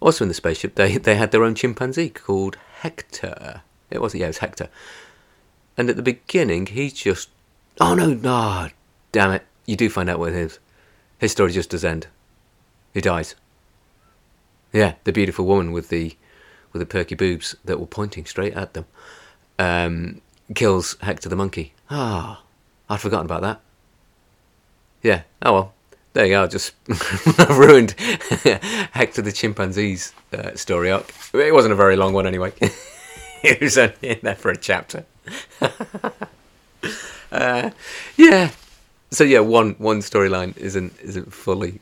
also 0.00 0.24
in 0.24 0.28
the 0.28 0.34
spaceship, 0.34 0.76
they 0.76 0.96
they 0.96 1.16
had 1.16 1.30
their 1.30 1.42
own 1.42 1.54
chimpanzee 1.54 2.10
called 2.10 2.56
Hector. 2.80 3.62
It 3.90 4.00
wasn't, 4.00 4.20
yeah, 4.20 4.26
it 4.26 4.30
was 4.30 4.38
Hector. 4.38 4.68
And 5.76 5.90
at 5.90 5.96
the 5.96 6.02
beginning, 6.02 6.66
he's 6.66 6.92
just, 6.92 7.28
oh 7.80 7.94
no, 7.94 8.14
no, 8.14 8.68
damn 9.12 9.32
it! 9.32 9.44
You 9.66 9.76
do 9.76 9.90
find 9.90 10.08
out 10.08 10.18
what 10.18 10.32
it 10.32 10.36
is. 10.36 10.58
His 11.18 11.32
story 11.32 11.52
just 11.52 11.70
does 11.70 11.84
end. 11.84 12.06
He 12.92 13.00
dies. 13.00 13.34
Yeah, 14.72 14.94
the 15.04 15.12
beautiful 15.12 15.46
woman 15.46 15.72
with 15.72 15.88
the 15.88 16.16
with 16.72 16.80
the 16.80 16.86
perky 16.86 17.14
boobs 17.14 17.54
that 17.64 17.78
were 17.78 17.86
pointing 17.86 18.26
straight 18.26 18.54
at 18.54 18.74
them 18.74 18.84
um, 19.58 20.20
kills 20.54 20.96
Hector 21.00 21.28
the 21.28 21.36
monkey. 21.36 21.72
Ah, 21.90 22.40
oh, 22.40 22.94
I'd 22.94 23.00
forgotten 23.00 23.26
about 23.26 23.42
that. 23.42 23.60
Yeah. 25.02 25.22
Oh 25.42 25.52
well. 25.52 25.74
There 26.12 26.24
you 26.24 26.30
go. 26.30 26.46
Just 26.46 26.74
ruined 27.50 27.92
Hector 28.92 29.22
the 29.22 29.32
chimpanzee's 29.32 30.12
uh, 30.32 30.54
story 30.54 30.92
arc. 30.92 31.12
It 31.32 31.52
wasn't 31.52 31.72
a 31.72 31.76
very 31.76 31.96
long 31.96 32.12
one 32.12 32.26
anyway. 32.26 32.52
it 33.42 33.60
was 33.60 33.76
only 33.76 33.94
in 34.02 34.20
there 34.22 34.36
for 34.36 34.50
a 34.50 34.56
chapter. 34.56 35.04
uh, 37.32 37.70
yeah. 38.16 38.50
So 39.10 39.24
yeah, 39.24 39.40
one 39.40 39.74
one 39.78 40.00
storyline 40.00 40.56
isn't 40.56 40.92
isn't 41.00 41.32
fully 41.32 41.80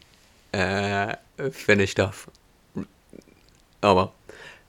uh, 0.53 1.15
finished 1.51 1.99
off. 1.99 2.29
Oh 3.83 3.95
well, 3.95 4.15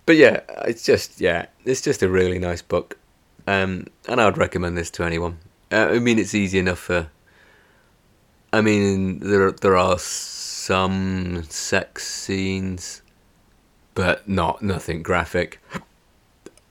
but 0.06 0.16
yeah, 0.16 0.42
it's 0.66 0.84
just 0.84 1.20
yeah, 1.20 1.48
it's 1.66 1.82
just 1.82 2.02
a 2.02 2.10
really 2.10 2.40
nice 2.40 2.62
book, 2.62 2.98
um, 3.48 3.88
and 4.08 4.22
I 4.22 4.26
would 4.26 4.38
recommend 4.38 4.78
this 4.78 4.90
to 4.92 5.04
anyone. 5.04 5.38
Uh, 5.72 5.90
I 5.92 6.00
mean, 6.00 6.20
it's 6.20 6.34
easy 6.34 6.60
enough 6.60 6.80
for. 6.80 7.10
I 8.52 8.62
mean, 8.62 9.20
there 9.20 9.52
there 9.52 9.76
are 9.76 9.98
some 10.00 11.44
sex 11.44 12.08
scenes, 12.08 13.02
but 13.94 14.28
not 14.28 14.62
nothing 14.62 15.04
graphic. 15.04 15.62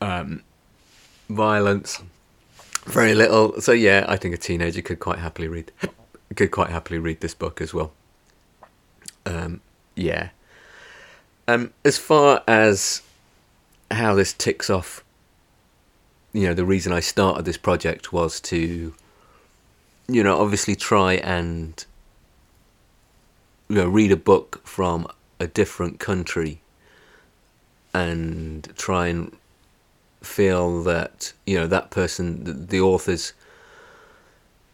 Um, 0.01 0.43
violence, 1.29 2.03
very 2.85 3.15
little. 3.15 3.61
So 3.61 3.73
yeah, 3.73 4.05
I 4.09 4.17
think 4.17 4.35
a 4.35 4.39
teenager 4.39 4.83
could 4.83 5.01
quite 5.01 5.19
happily 5.19 5.49
read 5.49 5.73
could 6.37 6.51
quite 6.51 6.71
happily 6.71 6.99
read 6.99 7.21
this 7.21 7.35
book 7.35 7.61
as 7.61 7.75
well. 7.75 7.93
Um, 9.27 9.61
yeah. 9.95 10.31
Um, 11.47 11.73
as 11.85 11.99
far 11.99 12.43
as 12.47 13.03
how 13.91 14.15
this 14.15 14.33
ticks 14.33 14.71
off, 14.71 15.05
you 16.33 16.47
know, 16.47 16.55
the 16.55 16.65
reason 16.65 16.93
I 16.93 17.01
started 17.01 17.45
this 17.45 17.59
project 17.59 18.13
was 18.13 18.41
to, 18.43 18.95
you 20.09 20.23
know, 20.23 20.41
obviously 20.41 20.75
try 20.75 21.15
and, 21.15 21.85
you 23.69 23.77
know, 23.77 23.89
read 23.89 24.13
a 24.13 24.17
book 24.17 24.61
from 24.65 25.07
a 25.39 25.47
different 25.47 25.99
country 25.99 26.61
and 27.93 28.73
try 28.77 29.09
and 29.09 29.37
feel 30.25 30.83
that, 30.85 31.33
you 31.47 31.59
know, 31.59 31.67
that 31.67 31.91
person, 31.91 32.45
the, 32.45 32.53
the 32.53 32.81
author's 32.81 33.33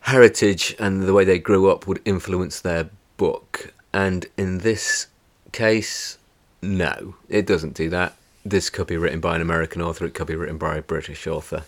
heritage 0.00 0.74
and 0.78 1.02
the 1.02 1.12
way 1.12 1.24
they 1.24 1.38
grew 1.38 1.70
up 1.70 1.86
would 1.86 2.00
influence 2.04 2.60
their 2.60 2.88
book 3.16 3.72
and 3.92 4.26
in 4.36 4.58
this 4.58 5.06
case, 5.52 6.18
no, 6.62 7.14
it 7.28 7.46
doesn't 7.46 7.74
do 7.74 7.88
that. 7.90 8.14
This 8.44 8.70
could 8.70 8.86
be 8.86 8.96
written 8.96 9.20
by 9.20 9.36
an 9.36 9.42
American 9.42 9.82
author. 9.82 10.04
It 10.04 10.14
could 10.14 10.26
be 10.26 10.36
written 10.36 10.58
by 10.58 10.76
a 10.76 10.82
British 10.82 11.26
author. 11.26 11.64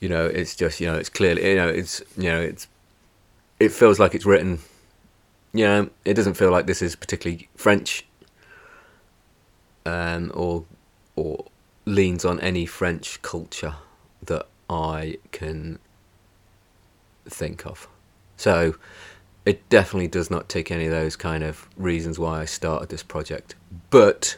You 0.00 0.08
know, 0.08 0.26
it's 0.26 0.56
just 0.56 0.80
you 0.80 0.86
know, 0.86 0.96
it's 0.96 1.08
clearly 1.08 1.48
you 1.50 1.56
know, 1.56 1.68
it's 1.68 2.02
you 2.16 2.30
know, 2.30 2.40
it's 2.40 2.66
it 3.60 3.70
feels 3.70 3.98
like 3.98 4.14
it's 4.14 4.26
written. 4.26 4.58
You 5.52 5.64
know, 5.66 5.90
it 6.04 6.14
doesn't 6.14 6.34
feel 6.34 6.50
like 6.50 6.66
this 6.66 6.82
is 6.82 6.96
particularly 6.96 7.48
French, 7.56 8.04
um, 9.84 10.32
or 10.34 10.64
or 11.14 11.44
leans 11.84 12.24
on 12.24 12.40
any 12.40 12.66
French 12.66 13.20
culture 13.22 13.74
that 14.22 14.46
I 14.68 15.18
can 15.32 15.78
think 17.28 17.66
of. 17.66 17.88
So 18.36 18.76
it 19.44 19.68
definitely 19.68 20.08
does 20.08 20.30
not 20.30 20.48
tick 20.48 20.70
any 20.70 20.86
of 20.86 20.92
those 20.92 21.16
kind 21.16 21.42
of 21.42 21.68
reasons 21.76 22.18
why 22.18 22.40
I 22.40 22.44
started 22.44 22.88
this 22.88 23.02
project. 23.02 23.54
But 23.90 24.36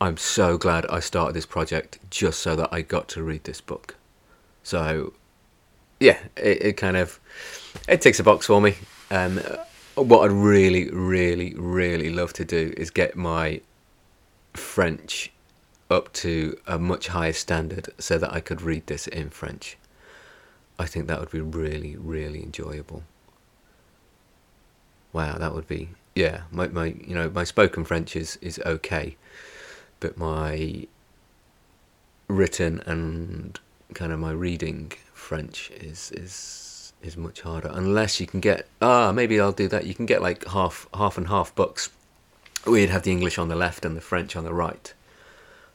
I'm 0.00 0.16
so 0.16 0.56
glad 0.56 0.86
I 0.86 1.00
started 1.00 1.34
this 1.34 1.46
project 1.46 1.98
just 2.10 2.40
so 2.40 2.54
that 2.56 2.68
I 2.72 2.82
got 2.82 3.08
to 3.08 3.22
read 3.22 3.44
this 3.44 3.60
book. 3.60 3.96
So, 4.62 5.12
yeah, 5.98 6.18
it, 6.36 6.62
it 6.62 6.76
kind 6.76 6.96
of 6.96 7.18
it 7.88 8.00
ticks 8.00 8.20
a 8.20 8.22
box 8.22 8.46
for 8.46 8.60
me. 8.60 8.74
Um, 9.10 9.40
what 9.96 10.24
I'd 10.24 10.32
really, 10.32 10.88
really, 10.90 11.54
really 11.54 12.10
love 12.10 12.32
to 12.34 12.44
do 12.44 12.72
is 12.76 12.90
get 12.90 13.16
my 13.16 13.60
French 14.54 15.32
up 15.90 16.12
to 16.12 16.58
a 16.66 16.78
much 16.78 17.08
higher 17.08 17.32
standard 17.32 17.88
so 17.98 18.18
that 18.18 18.32
I 18.32 18.40
could 18.40 18.62
read 18.62 18.86
this 18.86 19.06
in 19.06 19.30
French. 19.30 19.76
I 20.78 20.86
think 20.86 21.06
that 21.06 21.18
would 21.18 21.30
be 21.30 21.40
really, 21.40 21.96
really 21.96 22.42
enjoyable. 22.42 23.02
Wow, 25.12 25.38
that 25.38 25.54
would 25.54 25.66
be 25.66 25.90
yeah. 26.14 26.42
My 26.50 26.68
my 26.68 26.86
you 26.86 27.14
know 27.14 27.30
my 27.30 27.44
spoken 27.44 27.84
French 27.84 28.14
is 28.14 28.36
is 28.42 28.60
okay, 28.66 29.16
but 30.00 30.18
my 30.18 30.86
written 32.28 32.80
and 32.86 33.58
kind 33.94 34.12
of 34.12 34.18
my 34.18 34.32
reading 34.32 34.92
French 35.14 35.70
is 35.70 36.12
is 36.12 36.92
is 37.02 37.16
much 37.16 37.40
harder. 37.40 37.70
Unless 37.72 38.20
you 38.20 38.26
can 38.26 38.40
get 38.40 38.68
ah 38.82 39.12
maybe 39.12 39.40
I'll 39.40 39.52
do 39.52 39.68
that. 39.68 39.86
You 39.86 39.94
can 39.94 40.06
get 40.06 40.20
like 40.20 40.46
half 40.48 40.86
half 40.94 41.16
and 41.16 41.28
half 41.28 41.54
books. 41.54 41.90
We'd 42.66 42.90
have 42.90 43.02
the 43.04 43.12
English 43.12 43.38
on 43.38 43.48
the 43.48 43.56
left 43.56 43.84
and 43.84 43.96
the 43.96 44.00
French 44.00 44.36
on 44.36 44.44
the 44.44 44.52
right, 44.52 44.92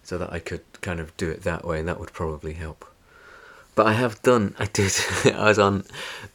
so 0.04 0.18
that 0.18 0.32
I 0.32 0.40
could 0.40 0.64
kind 0.82 1.00
of 1.00 1.16
do 1.18 1.30
it 1.30 1.44
that 1.44 1.66
way, 1.66 1.80
and 1.80 1.88
that 1.88 2.00
would 2.00 2.14
probably 2.14 2.54
help. 2.54 2.86
But 3.76 3.88
I 3.88 3.94
have 3.94 4.22
done. 4.22 4.56
I 4.60 4.66
did. 4.66 4.92
I 5.26 5.48
was 5.48 5.60
on. 5.60 5.86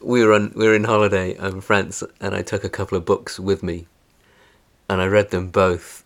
We 0.01 0.25
were 0.25 0.33
on. 0.33 0.53
We 0.57 0.67
were 0.67 0.75
in 0.75 0.85
holiday 0.85 1.37
in 1.39 1.61
France, 1.61 2.03
and 2.21 2.35
I 2.35 2.43
took 2.43 2.65
a 2.65 2.69
couple 2.69 2.99
of 2.99 3.05
books 3.05 3.39
with 3.39 3.63
me, 3.63 3.87
and 4.89 5.01
I 5.01 5.07
read 5.07 5.31
them 5.31 5.51
both, 5.51 6.05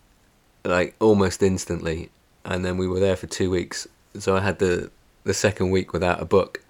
like 0.63 0.95
almost 0.99 1.41
instantly. 1.41 2.09
And 2.45 2.63
then 2.63 2.77
we 2.77 2.87
were 2.87 2.99
there 2.99 3.15
for 3.15 3.27
two 3.27 3.49
weeks, 3.49 3.87
so 4.19 4.35
I 4.35 4.41
had 4.41 4.59
the 4.59 4.91
the 5.23 5.33
second 5.33 5.71
week 5.71 5.93
without 5.93 6.21
a 6.21 6.25
book, 6.25 6.61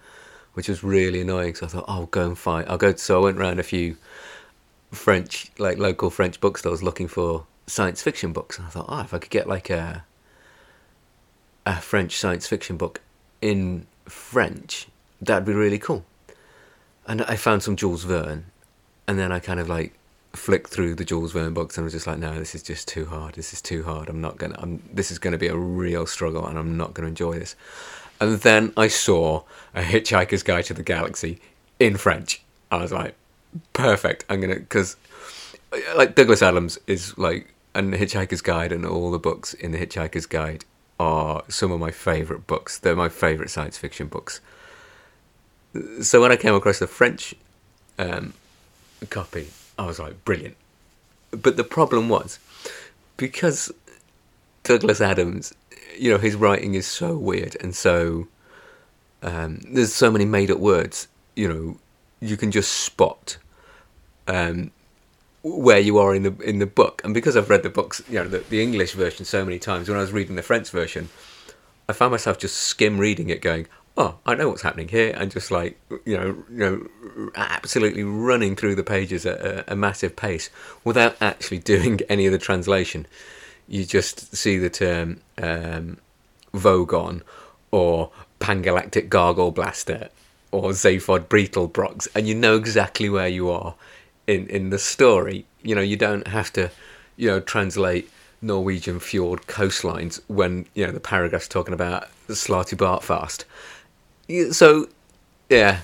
which 0.54 0.70
was 0.70 0.84
really 0.84 1.22
annoying. 1.22 1.56
So 1.56 1.66
I 1.66 1.70
thought, 1.70 1.86
oh, 1.88 1.94
I'll 1.94 2.06
go 2.06 2.26
and 2.26 2.38
find. 2.38 2.70
I'll 2.70 2.78
go. 2.78 2.94
So 2.96 3.20
I 3.20 3.24
went 3.24 3.38
around 3.38 3.60
a 3.60 3.64
few 3.64 3.98
French, 4.92 5.52
like 5.58 5.78
local 5.78 6.10
French 6.10 6.40
bookstores, 6.40 6.84
looking 6.84 7.08
for 7.08 7.46
science 7.68 8.02
fiction 8.02 8.32
books. 8.32 8.58
And 8.58 8.68
I 8.68 8.70
thought, 8.70 8.86
oh, 8.88 9.02
if 9.02 9.14
I 9.14 9.18
could 9.18 9.32
get 9.32 9.48
like 9.48 9.70
a 9.70 10.06
a 11.66 11.80
French 11.80 12.18
science 12.18 12.48
fiction 12.48 12.78
book 12.78 13.02
in 13.42 13.86
French, 14.06 14.88
that'd 15.22 15.46
be 15.46 15.54
really 15.54 15.80
cool. 15.80 16.06
And 17.08 17.22
I 17.24 17.36
found 17.36 17.64
some 17.64 17.76
Jules 17.76 18.04
Verne, 18.04 18.46
and 19.08 19.20
then 19.20 19.32
I 19.32 19.40
kind 19.40 19.60
of 19.60 19.70
like 19.70 19.94
flicked 20.34 20.70
through 20.70 20.96
the 20.96 21.06
Jules 21.06 21.32
Verne 21.32 21.54
books 21.54 21.78
and 21.78 21.84
was 21.84 21.94
just 21.94 22.08
like, 22.08 22.18
no, 22.18 22.38
this 22.40 22.56
is 22.56 22.64
just 22.64 22.88
too 22.88 23.06
hard. 23.06 23.36
This 23.36 23.54
is 23.54 23.62
too 23.62 23.84
hard. 23.84 24.10
I'm 24.10 24.22
not 24.22 24.38
gonna. 24.38 24.56
I'm. 24.58 24.82
This 24.92 25.12
is 25.12 25.20
gonna 25.20 25.38
be 25.38 25.48
a 25.48 25.56
real 25.56 26.06
struggle, 26.06 26.46
and 26.48 26.58
I'm 26.58 26.78
not 26.78 26.94
gonna 26.94 27.10
enjoy 27.10 27.40
this. 27.40 27.56
And 28.20 28.40
then 28.40 28.72
I 28.78 28.88
saw 28.88 29.44
a 29.76 29.82
Hitchhiker's 29.82 30.44
Guide 30.44 30.66
to 30.66 30.74
the 30.74 30.84
Galaxy 30.84 31.42
in 31.80 31.98
French. 31.98 32.42
I 32.72 32.78
was 32.78 32.92
like, 32.92 33.16
perfect. 33.74 34.26
I'm 34.30 34.40
gonna 34.42 34.56
because 34.56 34.96
like 35.96 36.16
Douglas 36.16 36.42
Adams 36.42 36.80
is 36.88 37.18
like 37.18 37.54
and 37.76 37.94
Hitchhiker's 37.94 38.42
Guide 38.42 38.72
and 38.72 38.86
all 38.86 39.12
the 39.12 39.20
books 39.20 39.54
in 39.54 39.72
the 39.72 39.78
Hitchhiker's 39.78 40.26
Guide 40.26 40.66
are 41.00 41.44
some 41.50 41.72
of 41.72 41.80
my 41.80 41.92
favourite 41.92 42.48
books. 42.48 42.80
They're 42.80 42.96
my 42.96 43.10
favourite 43.10 43.50
science 43.50 43.78
fiction 43.78 44.08
books. 44.08 44.42
So 46.02 46.22
when 46.22 46.32
I 46.32 46.36
came 46.36 46.54
across 46.54 46.80
the 46.80 46.88
French 46.88 47.34
um, 47.98 48.34
copy, 49.10 49.50
I 49.78 49.86
was 49.86 50.00
like, 50.00 50.24
brilliant. 50.24 50.56
But 51.32 51.58
the 51.58 51.64
problem 51.64 52.10
was 52.10 52.40
because 53.18 53.72
Douglas 54.64 55.02
Adams, 55.02 55.54
you 55.98 56.12
know, 56.12 56.20
his 56.20 56.36
writing 56.36 56.76
is 56.76 56.86
so 56.86 57.18
weird 57.18 57.58
and 57.60 57.76
so 57.76 58.28
um, 59.24 59.62
there's 59.68 59.94
so 59.94 60.12
many 60.12 60.26
made 60.26 60.52
up 60.52 60.60
words. 60.60 61.08
You 61.36 61.48
know, 61.48 61.78
you 62.20 62.38
can 62.38 62.52
just 62.52 62.72
spot 62.72 63.38
um, 64.28 64.72
where 65.44 65.80
you 65.80 65.98
are 65.98 66.16
in 66.16 66.24
the 66.24 66.36
in 66.40 66.60
the 66.60 66.66
book. 66.66 67.02
And 67.04 67.14
because 67.14 67.36
I've 67.36 67.50
read 67.50 67.64
the 67.64 67.70
books, 67.70 68.02
you 68.10 68.16
know, 68.16 68.28
the, 68.28 68.40
the 68.40 68.64
English 68.64 68.94
version 68.94 69.26
so 69.26 69.44
many 69.46 69.60
times, 69.60 69.90
when 69.90 69.98
I 69.98 70.02
was 70.02 70.12
reading 70.12 70.36
the 70.36 70.42
French 70.42 70.70
version, 70.70 71.10
I 71.88 71.94
found 71.94 72.12
myself 72.12 72.38
just 72.38 72.56
skim 72.56 72.98
reading 72.98 73.30
it, 73.30 73.42
going, 73.42 73.68
"Oh, 73.98 74.16
I 74.26 74.36
know 74.36 74.50
what's 74.50 74.62
happening 74.62 74.88
here," 74.88 75.14
and 75.16 75.30
just 75.30 75.52
like 75.52 75.78
you 76.06 76.18
know, 76.18 76.44
you 76.50 76.58
know, 76.58 77.32
absolutely 77.36 78.04
running 78.04 78.56
through 78.56 78.76
the 78.76 78.84
pages 78.84 79.26
at 79.26 79.40
a, 79.42 79.74
a 79.74 79.76
massive 79.76 80.16
pace 80.16 80.50
without 80.84 81.18
actually 81.22 81.60
doing 81.74 82.00
any 82.10 82.26
of 82.26 82.32
the 82.32 82.40
translation. 82.40 83.06
You 83.68 83.86
just 83.86 84.36
see 84.36 84.58
the 84.58 84.70
term 84.70 85.22
um, 85.38 85.98
Vogon 86.54 87.22
or 87.72 88.12
Pangalactic 88.40 89.10
Gargle 89.10 89.52
Blaster 89.52 90.10
or 90.52 90.70
Zaphod 90.70 91.26
Beeblebrox, 91.26 92.08
and 92.16 92.28
you 92.28 92.36
know 92.36 92.56
exactly 92.56 93.10
where 93.10 93.28
you 93.28 93.50
are 93.50 93.76
in 94.28 94.48
in 94.48 94.70
the 94.70 94.80
story. 94.80 95.46
You 95.62 95.76
know, 95.76 95.82
you 95.82 95.96
don't 95.96 96.28
have 96.28 96.52
to, 96.54 96.72
you 97.18 97.30
know, 97.30 97.40
translate 97.40 98.10
Norwegian 98.42 99.00
fjord 99.00 99.44
coastlines 99.48 100.22
when 100.28 100.66
you 100.74 100.86
know 100.86 100.92
the 100.92 101.00
paragraph's 101.00 101.48
talking 101.48 101.74
about 101.74 102.08
the 102.28 102.34
Slartibartfast. 102.34 103.46
So, 104.52 104.88
yeah, 105.50 105.80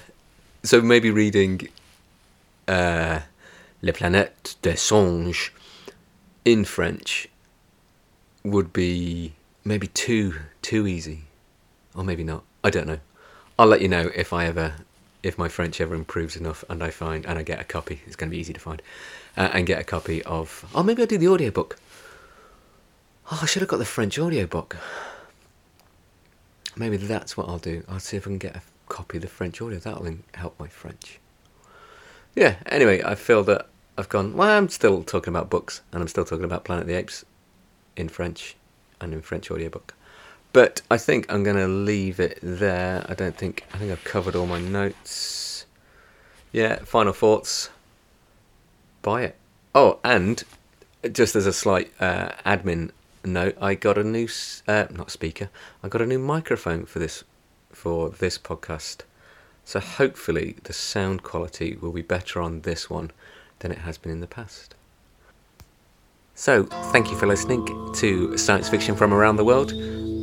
so 0.64 0.82
maybe 0.82 1.12
reading 1.12 1.68
uh, 2.68 3.20
Le 3.82 3.94
Planète 3.94 4.56
des 4.62 4.76
Singes 4.76 5.52
in 6.46 6.66
French 6.66 7.28
would 8.44 8.72
be 8.74 9.34
maybe 9.64 9.88
too 9.88 10.36
too 10.62 10.88
easy, 10.88 11.22
or 11.96 12.04
maybe 12.04 12.24
not. 12.24 12.44
I 12.64 12.70
don't 12.70 12.88
know. 12.88 13.00
I'll 13.58 13.68
let 13.68 13.82
you 13.82 13.88
know 13.88 14.10
if 14.16 14.34
I 14.34 14.46
ever 14.46 14.76
if 15.22 15.38
my 15.38 15.48
French 15.50 15.82
ever 15.82 15.96
improves 15.96 16.36
enough 16.36 16.64
and 16.70 16.84
I 16.84 16.90
find 16.90 17.26
and 17.26 17.38
I 17.38 17.44
get 17.44 17.60
a 17.60 17.64
copy, 17.64 18.02
it's 18.06 18.16
going 18.16 18.30
to 18.30 18.36
be 18.36 18.40
easy 18.40 18.54
to 18.54 18.60
find, 18.60 18.82
uh, 19.38 19.50
and 19.54 19.68
get 19.68 19.80
a 19.80 19.84
copy 19.84 20.24
of. 20.24 20.70
Oh, 20.74 20.84
maybe 20.84 21.02
I'll 21.02 21.08
do 21.08 21.18
the 21.18 21.28
audiobook. 21.28 21.78
Oh, 23.32 23.40
I 23.42 23.46
should 23.46 23.62
have 23.62 23.70
got 23.70 23.78
the 23.78 23.86
French 23.86 24.18
audiobook. 24.18 24.78
Maybe 26.76 26.98
that's 26.98 27.36
what 27.36 27.50
I'll 27.50 27.60
do. 27.60 27.84
I'll 27.88 28.00
see 28.00 28.18
if 28.18 28.26
I 28.26 28.30
can 28.30 28.38
get 28.38 28.56
a 28.56 28.62
copy 28.88 29.18
of 29.18 29.22
the 29.22 29.28
French 29.28 29.62
audio. 29.62 29.80
That'll 29.80 30.16
help 30.34 30.60
my 30.60 30.68
French. 30.68 31.20
Yeah. 32.36 32.56
Anyway, 32.68 33.02
I 33.04 33.16
feel 33.16 33.44
that 33.44 33.68
I've 33.98 34.10
gone. 34.10 34.36
Well, 34.36 34.50
I'm 34.50 34.70
still 34.70 35.04
talking 35.04 35.32
about 35.32 35.50
books, 35.50 35.82
and 35.92 36.02
I'm 36.02 36.08
still 36.08 36.26
talking 36.26 36.46
about 36.46 36.64
Planet 36.64 36.84
of 36.84 36.88
the 36.88 36.96
Apes 36.96 37.26
in 37.96 38.08
French 38.08 38.56
and 39.02 39.14
in 39.14 39.22
French 39.22 39.52
audiobook. 39.52 39.94
But 40.52 40.82
I 40.90 40.98
think 40.98 41.32
I'm 41.32 41.44
going 41.44 41.58
to 41.58 41.68
leave 41.68 42.20
it 42.20 42.40
there. 42.42 43.06
I 43.08 43.14
don't 43.14 43.38
think, 43.38 43.66
I 43.74 43.78
think 43.78 43.92
I've 43.92 44.04
covered 44.04 44.36
all 44.36 44.48
my 44.48 44.60
notes. 44.60 45.66
Yeah, 46.52 46.78
final 46.80 47.14
thoughts. 47.14 47.70
Buy 49.02 49.24
it. 49.24 49.36
Oh, 49.76 50.00
and 50.04 50.44
just 51.12 51.36
as 51.36 51.46
a 51.46 51.54
slight 51.54 51.92
uh, 52.00 52.30
admin 52.46 52.92
note, 53.24 53.58
I 53.62 53.76
got 53.76 53.98
a 53.98 54.04
new, 54.04 54.28
uh, 54.68 54.88
not 54.90 55.12
speaker, 55.12 55.50
I 55.84 55.88
got 55.88 56.02
a 56.02 56.08
new 56.08 56.20
microphone 56.20 56.86
for 56.86 56.98
this, 56.98 57.24
for 57.72 58.10
this 58.10 58.40
podcast. 58.40 59.02
So 59.66 59.80
hopefully 59.80 60.56
the 60.64 60.74
sound 60.74 61.22
quality 61.22 61.78
will 61.80 61.92
be 61.92 62.02
better 62.02 62.42
on 62.42 62.62
this 62.62 62.90
one 62.90 63.12
than 63.60 63.72
it 63.72 63.80
has 63.80 64.00
been 64.00 64.12
in 64.12 64.20
the 64.20 64.28
past. 64.28 64.74
So, 66.40 66.64
thank 66.94 67.12
you 67.12 67.18
for 67.18 67.28
listening 67.28 67.66
to 67.96 68.38
Science 68.38 68.70
Fiction 68.70 68.96
from 68.96 69.14
Around 69.14 69.36
the 69.36 69.44
World. 69.44 69.74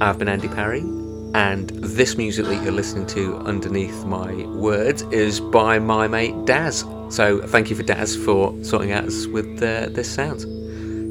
I've 0.01 0.19
been 0.19 0.31
Andy 0.31 0.49
Parry, 0.49 0.81
and 0.81 1.69
this 1.69 2.17
music 2.17 2.47
that 2.47 2.63
you're 2.63 2.73
listening 2.73 3.07
to 3.09 3.37
underneath 3.41 4.03
my 4.07 4.33
words 4.47 5.03
is 5.13 5.41
by 5.41 5.79
my 5.79 6.09
mate 6.09 6.47
Daz. 6.47 6.87
So 7.11 7.47
thank 7.47 7.69
you 7.69 7.77
for 7.77 7.83
Daz 7.83 8.17
for 8.17 8.55
sorting 8.65 8.93
out 8.93 9.05
us 9.05 9.27
with 9.27 9.63
uh, 9.63 9.91
this 9.91 10.11
sound. 10.11 10.41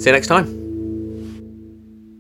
See 0.02 0.10
you 0.10 0.12
next 0.12 0.26
time. 0.26 0.65